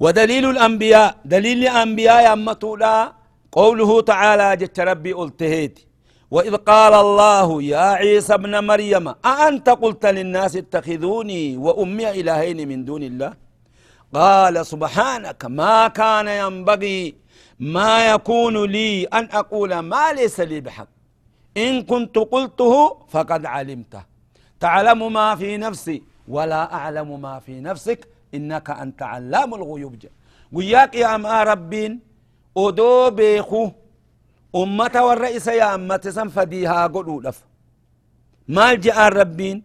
ودليل 0.00 0.44
الأنبياء 0.50 1.16
دليل 1.24 1.58
الأنبياء 1.66 2.18
يا 2.24 2.32
أمتولا 2.32 3.12
قوله 3.52 3.90
تعالى 4.12 4.56
جت 4.60 4.80
ربي 4.80 5.12
قلتهيت 5.12 5.76
وإذ 6.30 6.54
قال 6.70 6.94
الله 6.94 7.62
يا 7.62 7.86
عيسى 8.00 8.34
ابن 8.34 8.64
مريم 8.70 9.06
أأنت 9.32 9.68
قلت 9.82 10.06
للناس 10.16 10.56
اتخذوني 10.56 11.56
وأمي 11.56 12.10
إلهين 12.20 12.68
من 12.68 12.84
دون 12.84 13.02
الله 13.02 13.45
قال 14.14 14.66
سبحانك 14.66 15.44
ما 15.44 15.88
كان 15.88 16.28
ينبغي 16.28 17.14
ما 17.60 18.10
يكون 18.10 18.64
لي 18.64 19.04
أن 19.04 19.28
أقول 19.32 19.78
ما 19.78 20.12
ليس 20.12 20.40
لي 20.40 20.60
بحق. 20.60 20.88
إن 21.56 21.82
كنت 21.82 22.18
قلته 22.18 22.74
فقد 23.08 23.46
علمته. 23.46 24.02
تعلم 24.60 25.12
ما 25.12 25.36
في 25.36 25.56
نفسي 25.56 26.02
ولا 26.28 26.74
أعلم 26.74 27.20
ما 27.20 27.38
في 27.38 27.60
نفسك. 27.60 28.08
إنك 28.34 28.70
أنت 28.70 29.02
علام 29.02 29.54
الغيوب. 29.54 29.96
وياك 30.52 30.94
يا 30.94 31.14
أما 31.14 31.42
ربين 31.42 32.00
odoo 32.56 33.10
beeku 33.10 33.72
ummata 34.54 35.04
warra 35.04 35.30
isa 35.30 35.52
yaammate 35.54 36.12
san 36.12 36.30
fadiihaa 36.30 36.88
godhuudhaf 36.88 37.38
maal 38.48 38.76
je'aan 38.84 39.12
rabbiin 39.12 39.58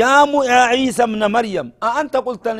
yaa 0.00 0.26
mu'aa 0.26 0.70
ciisa 0.74 1.06
bna 1.10 1.28
maryam 1.28 1.68
a 1.86 1.88
anta 2.00 2.22
qulta 2.26 2.54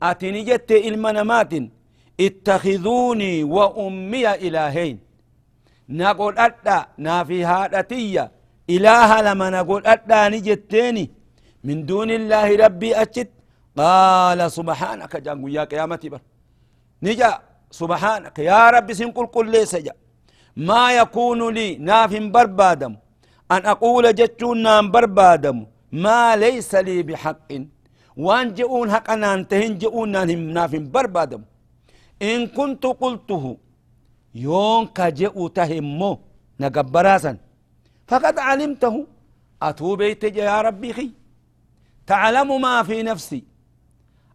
namaatin 0.00 1.70
ittakiduunii 2.18 3.42
wa 3.44 3.74
ummiya 3.86 4.38
ilaaheyn 4.38 4.98
na 5.88 6.14
godhadha 6.14 6.86
naafi 6.98 7.42
haadhatiyya 7.42 8.30
ilaaha 8.66 9.22
lama 9.22 9.50
na 9.50 9.64
godhadhaani 9.64 10.40
jetteeni 10.40 11.10
min 11.64 11.86
duuni 11.86 12.14
illaahi 12.14 12.56
rabbii 12.56 12.94
achit 12.94 13.30
qaala 13.76 14.50
subhaanaka 14.50 15.20
jaan 15.20 15.40
guyyaa 15.40 15.66
qiyaamati 15.66 16.10
bar 16.10 16.20
ni 17.02 17.14
jaa 17.16 17.40
سبحانك 17.82 18.36
يا 18.50 18.70
رب 18.74 18.88
سنقل 18.98 19.26
قل 19.34 19.46
ليس 19.50 19.74
جا 19.86 19.94
ما 20.68 20.84
يكون 21.00 21.40
لي 21.56 21.68
ناف 21.88 22.12
بربادم 22.34 22.92
أن 23.54 23.62
أقول 23.74 24.04
جتشون 24.14 24.62
نام 24.62 24.84
بربادم 24.94 25.66
ما 26.04 26.36
ليس 26.44 26.74
لي 26.74 27.02
بحق 27.08 27.50
وان 28.16 28.54
جئون 28.54 28.90
حقنا 28.90 29.34
انتهن 29.34 29.78
جئون 29.78 30.38
ناف 30.54 30.72
بربادم. 30.76 31.42
إن 32.22 32.46
كنت 32.46 32.86
قلته 32.86 33.56
يون 34.34 34.86
كجئو 34.86 35.48
تهمو 35.48 36.18
نقبراسا 36.60 37.36
فقد 38.08 38.38
علمته 38.38 39.06
أتوبيت 39.62 40.24
يا 40.24 40.60
ربي 40.60 40.92
خي 40.92 41.10
تعلم 42.06 42.60
ما 42.60 42.82
في 42.82 43.02
نفسي 43.02 43.44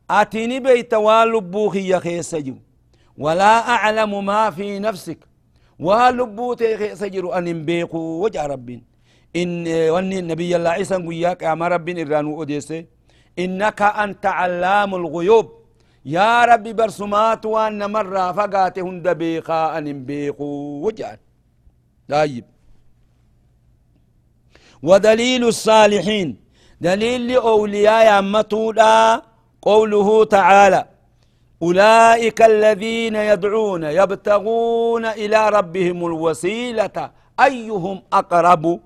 أتيني 0.09 0.59
بيت 0.59 0.93
والبوخي 0.93 1.87
يا 1.87 1.99
خيسجو 1.99 2.55
ولا 3.17 3.53
أعلم 3.75 4.25
ما 4.25 4.49
في 4.49 4.79
نفسك 4.79 5.19
ولبوت 5.79 6.63
سجر 7.01 7.37
أن 7.37 7.65
بيقو 7.65 8.23
وجع 8.23 8.45
رب 8.45 8.69
إن 9.35 9.67
وني 9.93 10.19
النبي 10.19 10.55
الله 10.55 10.69
عيسى 10.69 10.95
وياك 10.95 11.41
يا 11.41 11.53
رب 11.53 11.89
إرانو 11.89 12.43
أديسي 12.43 12.85
إنك 13.39 13.81
أنت 13.81 14.25
علام 14.25 14.95
الغيوب. 14.95 15.47
يا 16.05 16.45
ربي 16.45 16.73
برسمات 16.73 17.45
وأن 17.45 17.91
مرة 17.91 18.31
فقات 18.31 18.79
هند 18.79 19.07
بيقا 19.09 19.77
أن 19.77 20.05
بيقو 20.05 20.81
وجع 20.85 21.15
طيب. 22.09 22.45
ودليل 24.83 25.47
الصالحين. 25.47 26.29
دليل 26.81 27.27
لأولياء 27.27 28.19
أمتودا 28.19 29.21
قوله 29.61 30.25
تعالى 30.25 30.85
أولئك 31.61 32.41
الذين 32.41 33.15
يدعون 33.15 33.83
يبتغون 33.83 35.05
إلى 35.05 35.49
ربهم 35.49 36.05
الوسيلة. 36.05 37.11
أيهم 37.39 38.01
أقرب؟ 38.13 38.79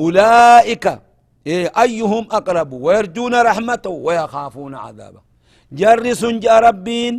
أولئك 0.00 1.00
إيه 1.46 1.72
أيهم 1.84 2.24
أقرب؟ 2.38 2.70
ويرجون 2.72 3.34
رحمته 3.48 3.90
ويخافون 4.06 4.74
عذابه. 4.84 5.22
جرس 5.80 6.22
جاء 6.24 6.56
ربين 6.68 7.14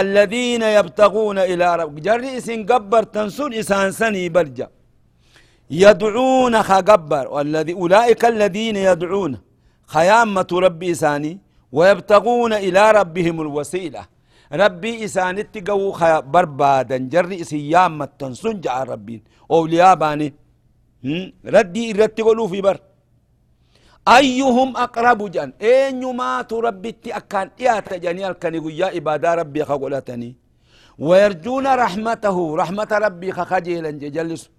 الذين 0.00 0.62
يبتغون 0.62 1.38
إلى 1.38 1.66
رب 1.80 1.94
جرس 2.06 2.50
قبر 2.70 3.02
تنسون 3.02 3.54
إسان 3.54 3.90
سني 4.00 4.28
برجا 4.28 4.68
يدعون 5.70 6.54
خقبر 6.70 7.24
والذي 7.34 7.72
أولئك 7.72 8.22
الذين 8.24 8.76
يدعون 8.76 9.32
خيامة 9.94 10.50
ربي 10.52 10.90
إساني 10.90 11.32
ويبتغون 11.76 12.52
إلى 12.66 12.82
ربهم 12.98 13.36
الوسيلة. 13.40 14.02
ربي 14.62 15.04
إسان 15.04 15.38
اتقو 15.38 15.92
بربادا. 16.32 16.96
جر 17.12 17.30
إسيام 17.42 17.92
متنسون 17.98 18.60
جاء 18.64 18.78
ربين. 18.92 19.20
أولياء 19.50 19.94
باني 19.94 20.28
ردي 21.56 21.84
إرتقلوا 21.90 22.48
في 22.52 22.60
بر. 22.66 22.78
أيهم 24.08 24.76
أقرب 24.76 25.30
جان؟ 25.30 25.52
أين 25.62 26.16
ما 26.16 26.42
تربي 26.42 26.94
أكان؟ 27.06 27.50
إيات 27.60 27.94
جاني 27.94 28.28
ألكني 28.28 28.78
يا 28.78 28.96
إبادة 28.96 29.34
ربي 29.34 29.64
خقولتني 29.64 30.36
ويرجون 30.98 31.66
رحمته 31.66 32.56
رحمة 32.56 32.90
ربي 32.92 33.32
خجيلا 33.32 33.90
جلس. 33.90 34.50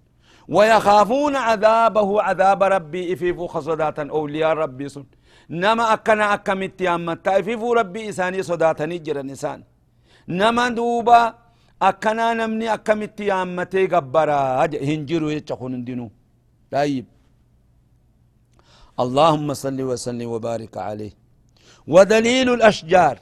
ويخافون 0.48 1.36
عذابه 1.36 2.22
عذاب 2.22 2.62
ربي 2.62 3.12
إفيفو 3.12 3.46
خصداتا 3.46 4.08
أولياء 4.10 4.52
ربي 4.52 4.88
سن. 4.88 5.04
نما 5.50 5.92
أكنا 5.92 6.34
أكمت 6.34 6.80
يامتا 6.80 7.38
إفيفو 7.38 7.72
ربي 7.72 8.08
إساني 8.08 8.42
صداتني 8.42 8.98
جرى 8.98 9.22
نسان 9.22 9.62
نما 10.28 10.68
دوبا 10.68 11.34
أكنا 11.82 12.26
نمني 12.34 12.74
أكمت 12.74 13.20
يامتي 13.20 13.86
قبرا؟ 13.86 14.64
هنجروا 14.90 15.30
يتشخون 15.36 15.84
دينو. 15.84 16.10
طيب. 16.72 17.06
اللهم 19.02 19.54
صل 19.54 19.78
وسلم 19.90 20.28
وبارك 20.34 20.76
عليه. 20.76 21.12
ودليل 21.86 22.48
الأشجار. 22.54 23.16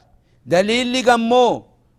دليل 0.46 0.86
لقمو. 0.92 1.46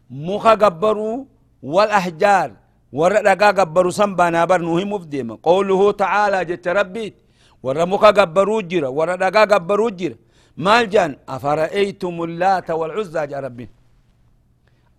مخا 0.10 0.54
قبروا 0.64 1.26
والأحجار. 1.64 2.50
ورقا 2.94 3.52
قبروا 3.60 3.92
سنبانا 3.92 4.46
برنوه 4.46 4.84
مفديما 4.94 5.38
قوله 5.44 5.92
تعالى 5.92 6.46
جت 6.46 6.68
ربيت 6.68 7.16
ورمك 7.64 8.04
قبروا 8.20 8.62
جرا. 8.62 8.88
ورقا 8.88 9.42
قبروا 9.52 9.90
جرا. 9.90 10.16
مال 10.58 10.90
جان. 10.90 11.12
أفرأيتم 11.30 12.24
اللات 12.24 12.68
والعزى 12.80 13.28
جا 13.28 13.40
ربي. 13.40 13.70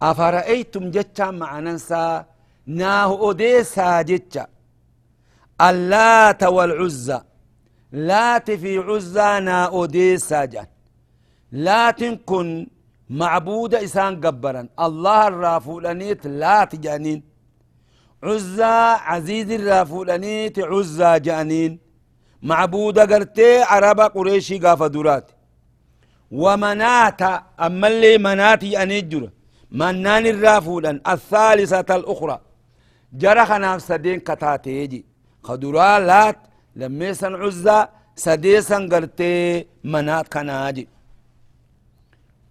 أفرأيتم 0.02 0.90
جتا 0.90 1.30
مع 1.30 1.50
ننسى 1.60 2.24
ناه 2.66 3.10
أديسا 3.30 4.02
جتا 4.02 4.46
اللات 5.68 6.42
والعزى. 6.42 7.20
لات 7.94 8.50
في 8.50 8.78
عزى 8.78 9.40
نا 9.40 9.84
أديسا 9.84 10.44
جان 10.44 10.66
لات 11.52 12.04
كن 12.04 12.66
معبود 13.10 13.74
إسان 13.74 14.20
قبرا 14.20 14.68
الله 14.80 15.28
الرافولانيت 15.28 16.26
لات 16.26 16.76
جانين. 16.76 17.22
عزى 18.22 18.76
عزيز 19.10 19.50
الرافولانيت 19.50 20.58
عزى 20.58 21.20
جانين. 21.20 21.78
معبود 22.42 22.98
قرتي 22.98 23.62
عربا 23.62 24.06
قريشي 24.06 24.58
قاف 24.58 24.82
درات. 24.82 25.30
ومناتا 26.30 27.42
أما 27.60 27.88
اللي 27.88 28.18
مناتي 28.18 28.82
أنجر 28.82 29.30
منان 29.70 30.26
الرافولا 30.26 31.00
الثالثة 31.08 31.96
الأخرى. 31.96 32.40
جرى 33.12 33.46
خناف 33.46 33.82
سدين 33.82 34.20
كتاتيجي. 34.20 35.04
خدرا 35.42 35.98
لات 35.98 36.38
لميسا 36.76 37.26
عزة 37.42 37.88
سديسا 38.16 38.78
قرتي 38.92 39.66
منات 39.84 40.28
كناجي 40.34 40.88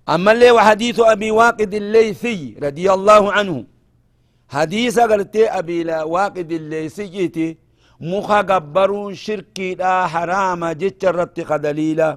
أما 0.10 0.32
اللي 0.32 0.52
وحديث 0.52 1.00
أبي 1.00 1.32
واقد 1.32 1.74
الليثي 1.74 2.56
رضي 2.64 2.92
الله 2.98 3.24
عنه 3.36 3.66
حديث 4.50 5.00
قرتي 5.00 5.44
أبي 5.60 5.80
واقد 6.16 6.52
الليثي 6.52 7.58
مخا 8.02 8.42
قبرون 8.50 9.14
شركي 9.26 9.76
لا 9.76 10.08
حرام 10.08 10.62
جتشرت 10.82 11.40
قدليلا 11.40 12.10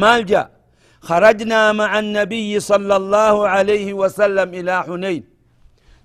مالجا 0.00 0.42
خرجنا 1.08 1.72
مع 1.72 1.98
النبي 1.98 2.60
صلى 2.60 2.96
الله 2.96 3.48
عليه 3.48 3.88
وسلم 4.00 4.48
إلى 4.58 4.74
حنين 4.86 5.22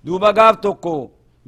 دوبا 0.06 0.32
قافتكو 0.38 0.98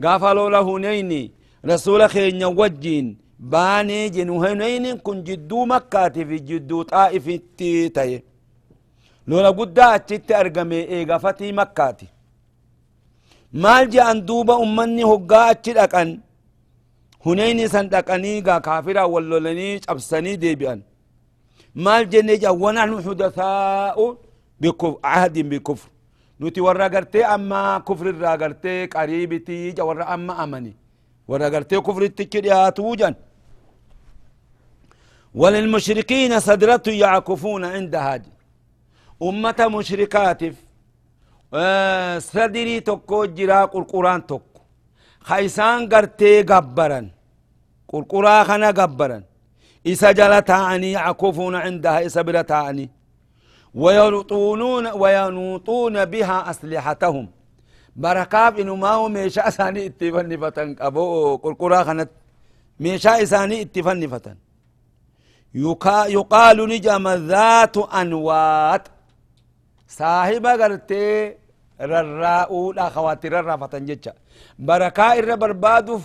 قافلوا 0.03 0.49
له 0.49 0.65
هنيني 0.77 1.31
رسول 1.71 2.09
خين 2.09 2.43
وجين 2.59 3.24
baanii 3.51 4.09
jinuhinaynin 4.15 4.97
kun 5.05 5.23
jidduu 5.27 5.65
makkaatiif 5.71 6.29
jidduu 6.49 6.83
xaa'ifitti 6.91 7.69
ta'e. 7.95 8.17
Lola 9.27 9.51
guddaa 9.59 9.91
achitti 9.97 10.33
argame 10.41 10.79
eegafatii 10.95 11.51
makkaati. 11.59 12.07
Maal 13.63 13.85
je'an 13.93 14.19
duuba 14.27 14.57
ummanni 14.65 15.03
hoggaa 15.11 15.45
achi 15.53 15.73
dhaqan? 15.77 16.09
Hunayni 17.25 17.69
san 17.69 17.89
dhaqanii 17.93 18.41
gaa 18.47 18.59
kaafiraan 18.67 19.11
wal 19.13 19.23
lolanii 19.31 19.79
cabsanii 19.87 20.37
deebi'an. 20.43 20.81
Maal 21.83 22.05
jenne 22.11 22.37
je'an 22.41 22.59
wanahnu 22.63 23.01
xudathaa'u 23.05 24.05
ahadin 25.03 25.49
bikufr 25.49 25.89
nuti 26.39 26.61
warra 26.61 26.89
gartee 26.89 27.23
amma 27.35 27.81
kufrirraa 27.87 28.37
gartee 28.37 28.87
qariibitii 28.93 29.73
warra 29.89 30.05
amma 30.07 30.33
amani. 30.43 30.73
Warra 31.27 31.49
gartee 31.49 31.81
kufrittichi 31.81 32.41
dhiyaatuu 32.41 32.95
jan 32.95 33.15
وللمشركين 35.35 36.39
سدرة 36.39 36.83
يعكفون 36.87 37.65
عند 37.65 37.95
هاجي 37.95 38.33
أمة 39.23 39.59
مشركاتف 39.75 40.55
آه 41.53 42.19
سدري 42.19 42.79
تكو 42.79 43.25
جرا 43.25 43.65
قرقران 43.65 44.25
تكو. 44.25 44.61
خيسان 45.19 45.89
قرتي 45.89 46.41
قبرا 46.41 47.09
قرقرا 47.87 48.43
خنا 48.43 48.67
قبرا 48.67 49.23
إسا 49.87 50.11
جل 50.11 50.41
تعني 50.41 50.91
يعكفون 50.91 51.55
عندها 51.55 52.05
إسا 52.05 52.21
بلا 52.21 52.41
تعني 52.41 52.89
وينطونون 53.73 54.87
وينوطون 54.87 56.05
بها 56.05 56.49
أسلحتهم. 56.49 57.27
بركاف 57.95 58.59
إنو 58.59 58.75
ما 58.75 58.89
هو 58.89 59.09
ميشا 59.09 59.49
ساني 59.49 59.85
اتفن 59.85 60.37
فتن. 60.41 60.75
أبو 60.79 61.35
قرقرا 61.35 61.83
خنت 61.83 62.09
ميشا 62.79 63.23
إساني 63.23 63.61
اتفن 63.61 64.07
يقال 65.55 66.57
نجم 66.69 67.05
ذات 67.31 67.75
أنوات 67.77 68.83
صاحب 69.87 70.45
قرتي 70.61 71.33
رراؤو 71.91 72.71
لا 72.77 72.85
خواتي 72.89 73.27
ررا 73.33 73.55
فتن 73.61 73.85
جتشا 73.85 74.13
بركا 74.59 75.07
إر 75.19 75.35
بربادوف 75.35 76.03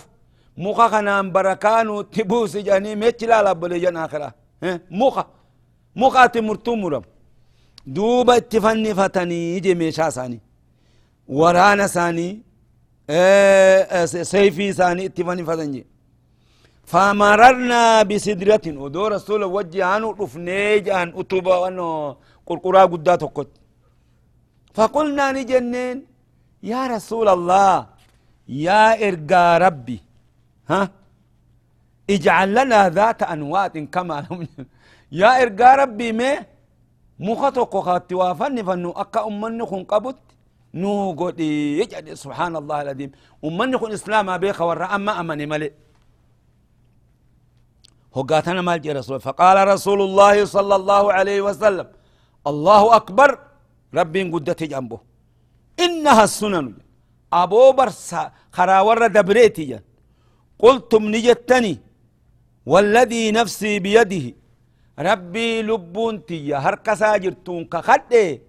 muka 0.57 0.89
kanaan 0.89 1.31
barakaa 1.31 1.83
nutti 1.83 2.23
buusi 2.23 2.63
jedhanii 2.63 2.95
meechi 2.95 3.25
laala 3.27 3.55
boleeyyan 3.55 3.95
akira 3.95 4.29
muka 4.89 5.23
muka 5.95 6.19
ati 6.21 6.41
murtuu 6.41 6.75
muram 6.81 7.03
duuba 7.95 8.37
itti 8.37 8.61
fannifatanii 8.61 9.59
je 9.63 9.75
meeshaa 9.81 10.07
isaanii 10.13 10.39
waraana 11.39 11.85
isaanii 11.85 12.33
seeyfii 14.31 14.73
فمررنا 16.91 17.83
بسدرة. 18.09 18.65
ودو 18.83 19.03
رسول 19.15 19.41
وجه 19.55 19.79
عنه 19.91 20.07
رفنيج 20.21 20.85
عن 20.97 21.07
أتوبة 21.19 21.53
وأنه 21.61 21.87
قرقرا 22.47 22.83
قدا 22.93 23.15
تقت 23.23 23.49
فقلنا 24.77 25.25
نجنين 25.37 25.97
يا 26.71 26.81
رسول 26.93 27.27
الله 27.37 27.75
يا 28.67 28.83
إرقى 29.07 29.45
ربي 29.65 29.97
ها؟ 30.71 30.81
اجعل 32.13 32.47
لنا 32.57 32.79
ذات 32.97 33.21
أنوات 33.33 33.75
كما 33.93 34.15
يا 35.21 35.31
إرقى 35.41 35.69
ربي 35.81 36.09
مي 36.19 36.31
مخطق 37.27 37.73
خاتي 37.87 38.15
وافن 38.19 38.57
فنو 38.67 38.91
أكا 39.03 39.19
أمني 39.27 39.63
خن 39.69 39.83
قبط 39.91 40.19
نو 40.81 40.91
يجعل 41.81 42.05
سبحان 42.23 42.53
الله 42.61 42.77
العظيم. 42.81 43.11
ومن 43.45 43.67
يكون 43.73 43.91
إسلام 43.99 44.27
بيخ 44.43 44.57
ورأ 44.67 44.87
أما 44.95 45.11
أمني 45.19 45.45
ملئ. 45.51 45.71
هقاتنا 48.17 48.61
مال 48.61 48.95
رسول 48.99 49.19
فقال 49.27 49.57
رسول 49.73 49.99
الله 50.07 50.35
صلى 50.55 50.75
الله 50.79 51.03
عليه 51.17 51.39
وسلم 51.47 51.87
الله 52.51 52.81
أكبر 52.95 53.29
ربي 53.99 54.21
قدتي 54.33 54.65
جنبه. 54.73 54.99
إنها 55.85 56.23
السنن. 56.23 56.67
أبو 57.33 57.71
برسا 57.77 58.31
خراور 58.51 59.07
دبريتي 59.07 59.79
قلتم 60.63 61.03
نجتني 61.13 61.73
والذي 62.71 63.31
نفسي 63.31 63.79
بيده. 63.79 64.25
ربي 64.99 65.61
لبون 65.61 66.25
تي 66.25 66.55
هركا 66.55 66.95
ساجرتون 66.95 67.65
كخده. 67.71 68.39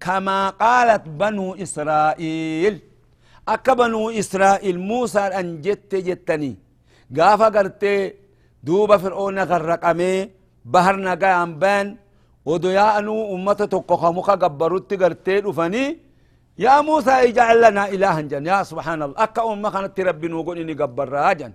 كما 0.00 0.38
قالت 0.50 1.04
بنو 1.20 1.54
إسرائيل. 1.64 2.74
أكا 3.48 3.72
بنو 3.80 4.10
إسرائيل 4.10 4.76
موسى 4.90 5.20
أن 5.38 5.60
جت 5.64 5.94
جتني. 5.94 6.52
قافا 7.16 7.48
قرتي 7.54 8.25
دوبا 8.66 8.96
فرعون 9.02 9.38
غرقمي 9.50 10.12
بحر 10.72 10.96
نقام 11.08 11.50
بان 11.62 11.86
وديانو 12.48 13.16
أمة 13.34 13.60
تقوخ 13.72 14.02
مخا 14.16 14.34
قبروت 14.42 14.90
قرتي 15.02 15.36
رفني 15.46 15.84
يا 16.64 16.74
موسى 16.88 17.14
اجعل 17.26 17.56
لنا 17.62 17.84
إلها 17.94 18.20
جن. 18.30 18.46
يا 18.50 18.62
سبحان 18.70 18.98
الله. 19.02 19.16
أكا 19.24 19.42
أمة 19.52 19.68
كانت 19.74 19.96
ربي 20.08 20.26
نوغون 20.32 20.58
إني 20.62 20.74
قبر 20.80 21.08
راجن 21.08 21.52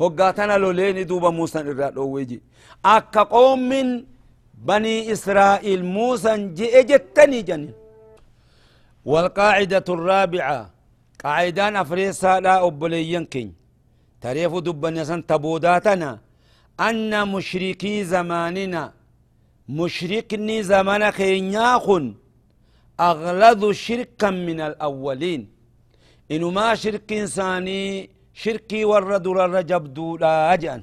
هقاتنا 0.00 0.54
لوليني 0.62 1.02
دوبا 1.10 1.30
موسى 1.38 1.58
إراد 1.70 1.98
ويجي 1.98 2.38
أكا 2.84 3.22
قوم 3.34 3.60
من 3.70 3.86
بني 4.68 4.96
إسرائيل 5.12 5.80
موسى 5.96 6.32
جئ 6.58 6.74
جتني 6.90 7.40
جن. 7.48 7.62
والقاعدة 9.10 9.86
الرابعة 9.96 10.60
قاعدان 11.24 11.76
أفريسا 11.82 12.32
لا 12.44 12.54
أبليين 12.66 13.24
كين 13.32 13.48
تاريخ 14.22 14.52
دبن 14.66 14.96
يسن 15.00 15.20
تبوداتنا. 15.30 16.25
أن 16.80 17.28
مشركي 17.28 18.04
زماننا 18.04 18.92
مشركني 19.68 20.62
زمان 20.62 21.10
خينياخن 21.10 22.14
أغلظ 23.00 23.70
شركا 23.70 24.30
من 24.30 24.60
الأولين. 24.60 25.50
إنه 26.30 26.50
ما 26.50 26.74
شرك 26.74 27.12
إنساني 27.12 28.10
شركي 28.34 28.84
ورد 28.84 29.26
الرجب 29.26 29.94
دولا 29.94 30.54
أجأن 30.54 30.82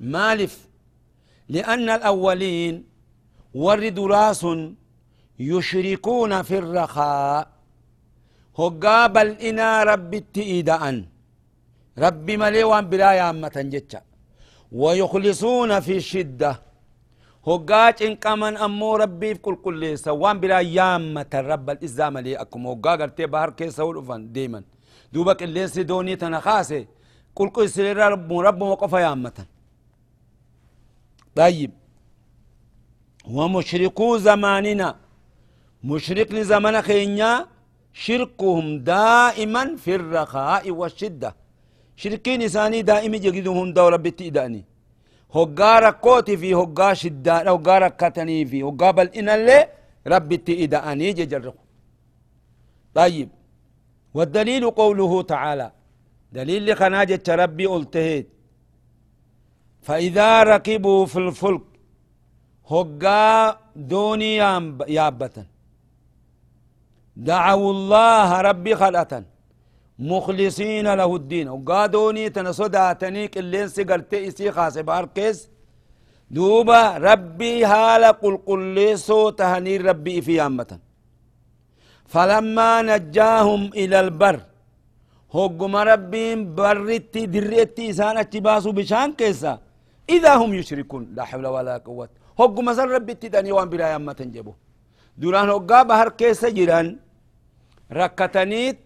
مالف. 0.00 0.68
لأن 1.48 1.90
الأولين 1.90 2.84
ورد 3.54 3.98
راس 3.98 4.46
يشركون 5.38 6.42
في 6.42 6.58
الرخاء. 6.58 7.48
هقابل 8.58 9.28
إنا 9.28 9.82
ربي 9.82 10.18
التئيدأن 10.18 11.06
ربي 11.98 12.36
مليوان 12.36 12.84
بلا 12.90 13.12
يامة 13.12 13.56
جتشا. 13.56 14.02
ويخلصون 14.72 15.80
في 15.80 15.96
الشدة 15.96 16.62
هقاج 17.46 18.02
إن 18.02 18.16
كمان 18.16 18.56
أمو 18.56 18.96
ربي 18.96 19.34
في 19.34 19.40
كل 19.40 19.56
كل 19.56 19.98
سوان 19.98 20.40
بلا 20.40 20.60
يامة 20.60 21.26
رب 21.34 21.70
الإزام 21.70 22.18
لي 22.18 22.36
أكم. 22.36 22.66
هقا 22.66 22.96
قرتي 22.96 23.26
بحر 23.26 23.50
كيسا 23.50 23.82
ولفن 23.82 24.32
ديما 24.32 24.62
دوبك 25.12 25.42
اللي 25.42 25.68
سيدوني 25.68 26.16
تنخاسي 26.16 26.86
كل 27.34 27.48
كل 27.48 27.68
سير 27.70 27.96
رب 27.96 28.32
رب 28.32 28.62
وقف 28.62 28.92
يامة 28.92 29.46
طيب. 31.36 31.70
ومشركو 33.28 34.16
زماننا. 34.16 34.96
مشرك 35.84 36.34
زمن 36.34 36.82
خينيا. 36.82 37.46
شركهم 37.92 38.78
دائما 38.78 39.76
في 39.76 39.94
الرخاء 39.94 40.70
والشدة. 40.70 41.41
إساني 42.42 42.82
دائما 42.82 43.16
جدهم 43.16 43.72
دور 43.72 43.96
بتيداني 43.96 44.64
هقا 45.34 45.78
ركوتي 45.78 46.36
في 46.36 46.54
هقا 46.54 46.94
شدان 46.94 47.48
هقا 47.48 47.78
ركتني 47.78 48.46
في 48.46 48.62
هقا 48.62 48.90
بل 48.90 49.08
إن 49.18 49.28
اللي 49.28 49.68
ربي 50.06 50.36
تيداني 50.36 51.12
ججرق 51.12 51.54
طيب 52.94 53.28
والدليل 54.14 54.70
قوله 54.70 55.22
تعالى 55.22 55.72
دليل 56.32 56.70
لخناجة 56.70 57.22
ربي 57.28 57.66
قلتهيد 57.66 58.26
فإذا 59.82 60.42
ركبوا 60.42 61.06
في 61.06 61.18
الفلك 61.18 61.62
هقا 62.70 63.60
دوني 63.76 64.36
يابة 64.88 65.46
دعوا 67.16 67.70
الله 67.72 68.40
ربي 68.40 68.74
خلأة 68.76 69.24
مخلصين 69.98 70.94
له 70.94 71.16
الدين. 71.16 71.48
وقادوني 71.48 72.30
تنصداتني 72.30 73.28
كلين 73.28 73.68
سيقرتي 73.68 74.28
إسي 74.28 74.50
خاصة 74.52 74.80
باركيس. 74.82 75.48
دوبا 76.30 76.96
ربي 76.98 77.64
هالا 77.64 78.10
قل 78.10 78.36
قل 78.46 78.96
تهني 79.38 79.76
ربي 79.76 80.22
في 80.22 80.42
أمة 80.46 80.78
فلما 82.06 82.82
نجاهم 82.82 83.62
إلى 83.80 84.00
البر 84.00 84.40
هقم 85.34 85.76
ربي 85.76 86.34
برتي 86.44 87.26
دريتي 87.26 87.90
إسان 87.90 88.16
اتباسو 88.16 88.72
بشان 88.72 89.12
كيسا. 89.12 89.58
إذا 90.10 90.34
هم 90.34 90.54
يشركون 90.54 91.02
لا 91.16 91.24
حول 91.24 91.46
ولا 91.46 91.76
قوة. 91.86 92.08
هقم 92.40 92.72
سر 92.74 92.88
ربي 92.88 93.14
تدني 93.14 93.52
وان 93.52 93.68
بلا 93.68 93.96
أمة 93.96 94.20
جبو. 94.34 94.54
دوران 95.18 95.48
هقا 95.50 95.82
بهر 95.82 96.08
كيسا 96.08 96.48
جيران. 96.48 96.96
ركتنيت 97.92 98.78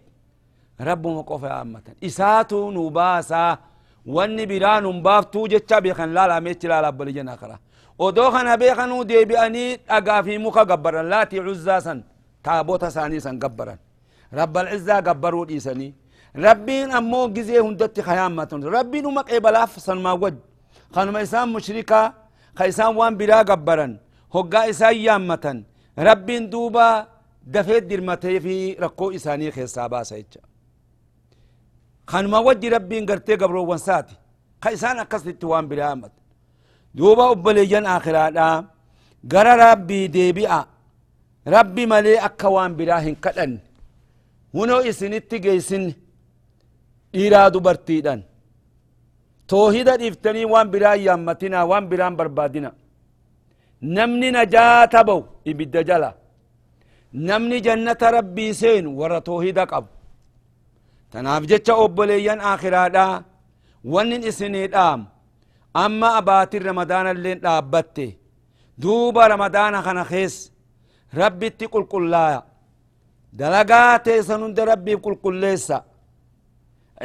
ربما 0.81 1.21
قفا 1.21 1.49
عامة 1.49 1.81
إساتو 2.03 2.71
نباسا 2.71 3.57
واني 4.05 4.45
بران 4.45 5.01
بافتو 5.05 5.47
جتشا 5.47 5.79
بيخن 5.79 6.09
لا 6.13 6.27
لا 6.27 6.39
ميتش 6.39 6.65
لا 6.65 6.81
لا 6.81 6.89
بلجن 6.89 7.29
آخرة 7.29 7.59
ودو 7.99 8.31
خنا 8.31 8.55
بيخنو 8.55 9.03
دي 9.03 9.25
بأني 9.25 9.79
أقافي 9.89 10.37
مخا 10.37 10.63
قبرا 10.71 11.03
لا 11.03 11.23
تي 11.23 11.39
عزا 11.39 12.03
تابوتا 12.43 12.89
ساني 12.89 13.19
سن 13.19 13.39
قبرا 13.39 13.75
رب 14.33 14.57
العزة 14.57 14.95
قبرو 15.07 15.43
ديسني 15.49 15.93
ربين 16.45 16.91
أمو 16.91 17.27
جزيه 17.35 17.61
هندت 17.67 17.99
خيامة 18.01 18.51
ربين 18.75 19.05
ومك 19.05 19.27
إبلاف 19.33 19.71
سن 19.85 19.97
ما 20.05 20.11
وج 20.11 20.35
خانما 20.95 21.21
إسان 21.21 21.49
مشركا 21.53 22.01
خيسان 22.59 22.95
وان 22.97 23.17
بلا 23.19 23.39
قبرا 23.49 23.87
هقا 24.35 24.69
إسان 24.69 24.95
يامة 24.95 25.45
ربين 26.07 26.49
دوبا 26.49 27.07
دفيت 27.53 27.83
درمتي 27.83 28.39
في 28.39 28.73
ركو 28.73 29.11
إساني 29.17 29.51
خيسا 29.51 29.83
باسا 32.07 32.11
خانما 32.11 32.39
وجه 32.39 32.69
ربين 32.75 33.05
قرتي 33.05 33.35
قبرو 33.35 33.65
وانساتي 33.69 34.15
خيسان 34.63 34.99
أكسل 34.99 35.29
التوان 35.29 35.67
برامت 35.67 36.11
دوبا 36.95 37.31
أبليجان 37.31 37.85
آخراتا 37.85 38.65
قرى 39.31 39.53
ربي 39.63 40.07
ديبئا 40.07 40.61
ربي 41.47 41.85
ملي 41.85 42.15
أكوان 42.27 42.71
براهن 42.77 43.15
كدن 43.23 43.51
هنو 44.55 44.77
إسنتي 44.89 45.37
جيسن 45.45 45.83
إيرادو 47.15 47.59
برتيدن 47.59 48.21
توحيدا 49.47 49.95
إفتني 50.07 50.45
وان 50.53 50.67
برا 50.71 50.93
يامتنا 50.93 51.59
وان 51.69 51.83
بران 51.89 52.13
بربادنا 52.19 52.71
نمني 53.95 54.29
نجاة 54.37 54.93
بو 55.07 55.19
إبدا 55.49 55.81
جلا 55.89 56.11
نمني 57.27 57.57
جنة 57.65 58.01
ربي 58.15 58.47
سين 58.61 58.85
ورا 58.99 59.19
توحيدا 59.27 59.63
قبو 59.71 59.96
tanaaf 61.11 61.43
jecha 61.51 61.73
obboleeyyan 61.83 62.39
aakiraadha 62.49 63.05
wannin 63.93 64.23
isinii 64.29 64.67
dhaam 64.73 65.01
amma 65.83 66.09
abaatin 66.19 66.63
ramadaana 66.69 67.09
illeen 67.15 67.39
dhaabbatte 67.45 68.07
duuba 68.81 69.27
ramadaana 69.33 69.79
kana 69.87 70.03
kees 70.11 70.35
rabbitti 71.19 71.65
qulqullaaya 71.73 72.41
dalagaa 73.39 73.99
teessan 74.05 74.41
hunda 74.43 74.65
rabbiif 74.71 74.99
qulqulleessa 75.05 75.77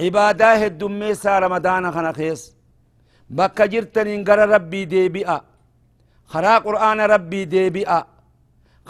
cibaadaa 0.00 0.54
heddummeessaa 0.62 1.40
ramadaana 1.46 1.88
kana 1.96 2.12
kees 2.18 2.40
bakka 3.36 3.64
jirtaniin 3.72 4.24
gara 4.28 4.46
rabbii 4.54 4.86
deebi'a 4.94 5.36
karaa 6.32 6.58
qur'aana 6.66 7.04
rabbii 7.14 7.46
deebi'a 7.54 7.98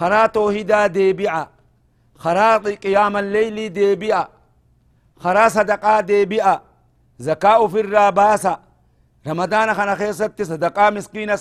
karaa 0.01 0.27
toohidaa 0.37 0.87
deebi'a 0.98 1.40
karaa 2.22 2.55
qiyaama 2.83 3.20
leeylii 3.35 3.75
deebi'a 3.81 4.22
خرا 4.22 4.32
صدقاء 5.48 6.00
دي 6.00 6.24
بيئة. 6.24 6.62
زكاة 7.18 7.66
في 7.66 7.80
الراباسة. 7.80 8.58
رمضان 9.28 9.74
خنا 9.74 9.94
خيست 9.94 10.42
صدقاء 10.42 10.92
مسكينة 10.92 11.35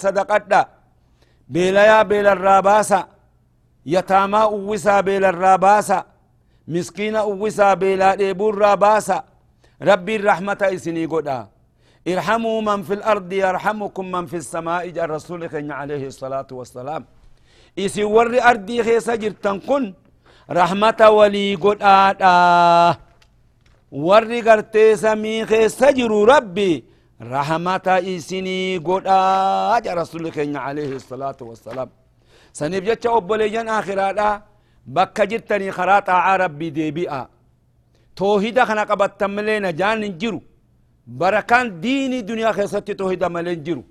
دا. 0.48 0.62
بيليا 1.50 2.04
بيل 2.04 2.28
الراباسة. 2.28 3.08
يتاما 3.86 4.42
أوسا 4.44 5.02
بيل 5.02 5.26
الراباسة. 5.26 6.04
مسكينة 6.68 7.20
أوسا 7.20 7.74
بيلا 7.74 8.16
ديبو 8.16 8.50
الراباسة. 8.50 9.24
ربي 9.82 10.16
الرحمة 10.16 10.58
إسني 10.62 11.06
قدا. 11.06 11.48
ارحموا 12.08 12.62
من 12.62 12.84
في 12.84 12.94
الأرض 12.94 13.34
يرحمكم 13.34 14.06
من 14.12 14.26
في 14.26 14.38
السماء 14.38 14.90
جاء 14.90 15.06
الرسول 15.06 15.50
عليه 15.72 16.08
الصلاة 16.08 16.48
والسلام. 16.52 17.06
إسي 17.80 18.04
ور 18.04 18.42
أردي 18.50 18.84
خيسا 18.84 19.16
جرتن 19.16 19.60
كن. 19.60 19.94
رحمة 20.52 21.10
ولي 21.10 21.56
قد 21.56 21.78
آدا 21.82 23.11
warri 23.92 24.42
gartee 24.42 24.96
samii 24.98 25.46
keessa 25.46 25.92
jiru 25.94 26.26
rabbi 26.26 26.84
rahmata 27.20 28.00
isinii 28.00 28.80
godhaa 28.80 29.80
ja 29.84 29.96
rasuli 29.96 30.32
keenya 30.32 30.64
alayhi 30.64 31.00
salaatu 31.00 31.50
wassalaam 31.50 31.90
saniif 32.54 32.84
jecha 32.86 33.12
obboleeyyan 33.12 33.68
aakiraadha 33.68 34.42
bakka 34.86 35.26
jirtanii 35.28 35.72
karaa 35.72 36.02
xaacaa 36.02 36.38
rabbii 36.38 36.72
deebi'a 36.72 37.22
toohida 38.16 38.66
kana 38.66 38.86
qabattan 38.86 39.32
malee 39.32 39.60
najaan 39.60 40.04
hin 40.04 40.18
jiru 40.22 40.40
barakaan 41.20 41.82
diinii 41.84 42.28
duniyaa 42.28 42.54
keessatti 42.54 42.96
toohida 42.96 43.30
malee 43.30 43.56
hin 43.56 43.64
jiru 43.64 43.84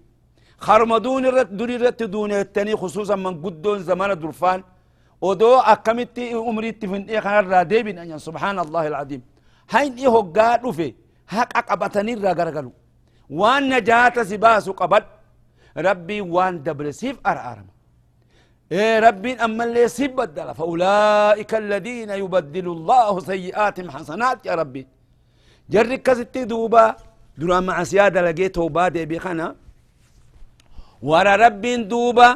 haruma 0.66 1.00
duri 1.58 1.74
irratti 1.74 2.12
duuneettanii 2.12 2.76
khusuusan 2.80 3.20
manguddoon 3.20 3.82
zamana 3.82 4.14
durfaan 4.22 4.64
odoo 5.20 5.56
akkamitti 5.72 6.34
umriitti 6.34 6.88
findhee 6.88 7.20
kanarraa 7.20 7.64
deebin 7.64 7.98
anyan 7.98 8.18
subhaana 8.18 8.62
allahi 8.62 8.86
alcadiim 8.88 9.22
hayn'i 9.74 10.06
hoggaa 10.16 10.54
dhufe 10.62 10.88
haqa 11.34 11.60
qabatanirraa 11.68 12.34
garagalu. 12.40 12.72
Waan 13.40 13.64
najaata 13.72 14.24
si 14.30 14.36
baasu 14.44 14.70
qabad 14.80 15.04
rabbiin 15.86 16.24
waan 16.34 16.54
dabre 16.66 16.92
siif 17.00 17.16
araarama. 17.30 17.72
إيه 18.72 18.98
ربي 18.98 19.32
أما 19.34 19.64
اللي 19.64 19.82
يسيب 19.82 20.16
بدل 20.16 20.54
فأولئك 20.54 21.54
الذين 21.54 22.10
يبدل 22.22 22.66
الله 22.76 23.20
سيئاتهم 23.20 23.90
حسنات 23.90 24.46
يا 24.46 24.54
ربي 24.54 24.86
جرك 25.70 26.02
كستي 26.02 26.44
دوبا 26.44 26.84
درا 27.38 27.60
مع 27.60 27.84
سيادة 27.84 28.20
لقيت 28.26 28.58
وبادئ 28.58 29.04
بخنا 29.10 29.46
ورا 31.02 31.34
ربي 31.44 31.76
دوبا 31.76 32.28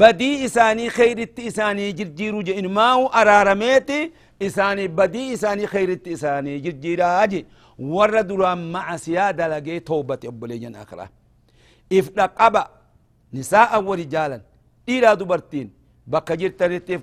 بدي 0.00 0.44
إساني 0.44 0.90
خير 0.90 1.18
إساني 1.48 1.92
جرجيرو 1.98 2.40
جئن 2.48 2.66
ماو 2.78 3.06
أرارميتي 3.06 4.12
إساني 4.42 4.88
بدي 4.88 5.34
إساني 5.34 5.66
خير 5.66 6.00
إساني 6.14 6.58
جرجيراجي 6.64 7.46
ورا 7.78 8.20
درا 8.20 8.54
مع 8.54 8.96
سيادة 8.96 9.48
لقيت 9.48 9.86
توبة 9.86 10.18
أبوليجن 10.24 10.74
آخرة 10.76 11.06
إفلق 11.92 12.32
أبا 12.42 12.64
نساء 13.34 13.82
ورجالا 13.82 14.40
dhiiraa 14.88 15.16
dubartiin 15.20 15.68
bakka 16.06 16.34
jirtanittiif 16.40 17.00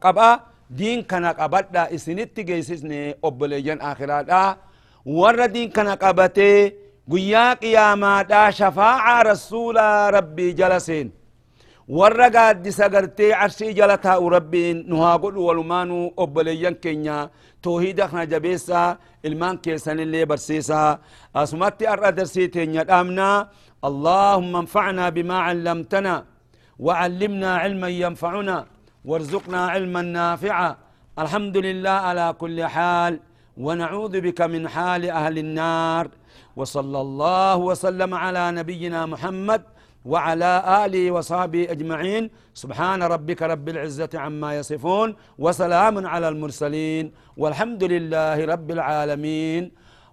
qabaa 0.00 0.40
diin 0.78 1.04
kana 1.04 1.34
qabadha 1.40 1.82
isinitti 1.96 2.44
geessisne 2.48 3.00
obboleeyyan 3.22 3.78
akhiraadha 3.90 4.56
warra 5.18 5.46
diin 5.54 5.70
kana 5.76 5.96
qabatee 6.04 6.72
guyyaa 7.12 7.56
qiyaamaadha 7.62 8.52
shafaacaa 8.60 9.22
rasuula 9.30 10.10
rabbii 10.16 10.52
jala 10.60 10.80
seen 10.80 11.12
والرقاد 11.88 12.62
دي 12.62 12.70
سغرتي 12.70 13.32
عرشي 13.32 13.72
جلتا 13.72 14.16
وربي 14.16 14.72
نها 14.72 15.16
قول 15.16 15.36
والمانو 15.36 16.12
وبليان 16.16 16.74
كينيا 16.74 17.30
توحيد 17.62 17.98
خنا 18.10 18.24
جبيسا 18.24 18.96
المان 19.24 19.56
كيسن 19.64 20.00
اللي 20.00 20.24
برسيسا 20.24 20.98
اسمت 21.36 21.82
ار 21.82 22.00
امنا 23.00 23.48
اللهم 23.88 24.52
انفعنا 24.56 25.08
بما 25.16 25.38
علمتنا 25.38 26.24
وعلمنا 26.78 27.50
علما 27.62 27.88
ينفعنا 27.88 28.58
وارزقنا 29.04 29.60
علما 29.74 30.02
نافعا 30.02 30.70
الحمد 31.18 31.56
لله 31.66 31.90
على 32.08 32.26
كل 32.40 32.58
حال 32.74 33.14
ونعوذ 33.64 34.14
بك 34.20 34.40
من 34.54 34.62
حال 34.74 35.02
أهل 35.10 35.38
النار 35.44 36.04
وصلى 36.56 37.00
الله 37.00 37.56
وسلم 37.56 38.14
على 38.14 38.50
نبينا 38.58 39.06
محمد 39.06 39.62
وعلى 40.04 40.52
آله 40.84 41.04
وصحبه 41.10 41.62
أجمعين. 41.74 42.30
سبحان 42.54 43.00
ربك 43.02 43.40
رب 43.42 43.66
العزة 43.68 44.12
عما 44.14 44.58
يصفون 44.58 45.08
وسلام 45.38 46.06
على 46.06 46.28
المرسلين. 46.28 47.04
والحمد 47.36 47.82
لله 47.84 48.38
رب 48.44 48.68
العالمين. 48.70 49.62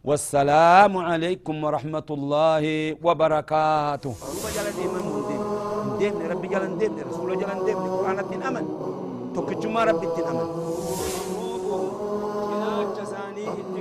والسلام 0.03 0.93
عليكم 0.97 1.55
ورحمة 1.63 2.07
الله 2.17 2.63
وبركاته. 3.03 4.13
Rabbittiin 9.89 10.25
aman. 10.31 10.47
Cinaacha 12.49 13.01
isaanii 13.03 13.47
itti 13.61 13.79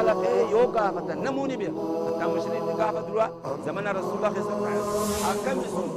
خلق 0.00 0.24
يو 0.50 0.72
كافة 0.72 1.14
نموني 1.14 1.56
بها 1.56 1.72
حتى 2.06 2.24
مشرين 2.32 2.76
كافة 2.78 3.00
دروا 3.00 3.26
زمن 3.66 3.88
رسول 3.88 4.16
الله 4.16 4.32
صلى 4.42 4.56
الله 4.56 4.68
عليه 4.68 4.80
وسلم 4.80 5.24
حكم 5.24 5.60
سن 5.74 5.88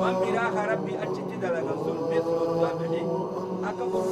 وان 0.00 0.14
براخ 0.20 0.54
ربي 0.72 1.02
أجت 1.02 1.28
دلق 1.42 1.66
سن 1.84 1.98
بيس 2.10 2.24
والتابعين 2.26 3.08
أكبر 3.68 3.84
الله 3.84 4.04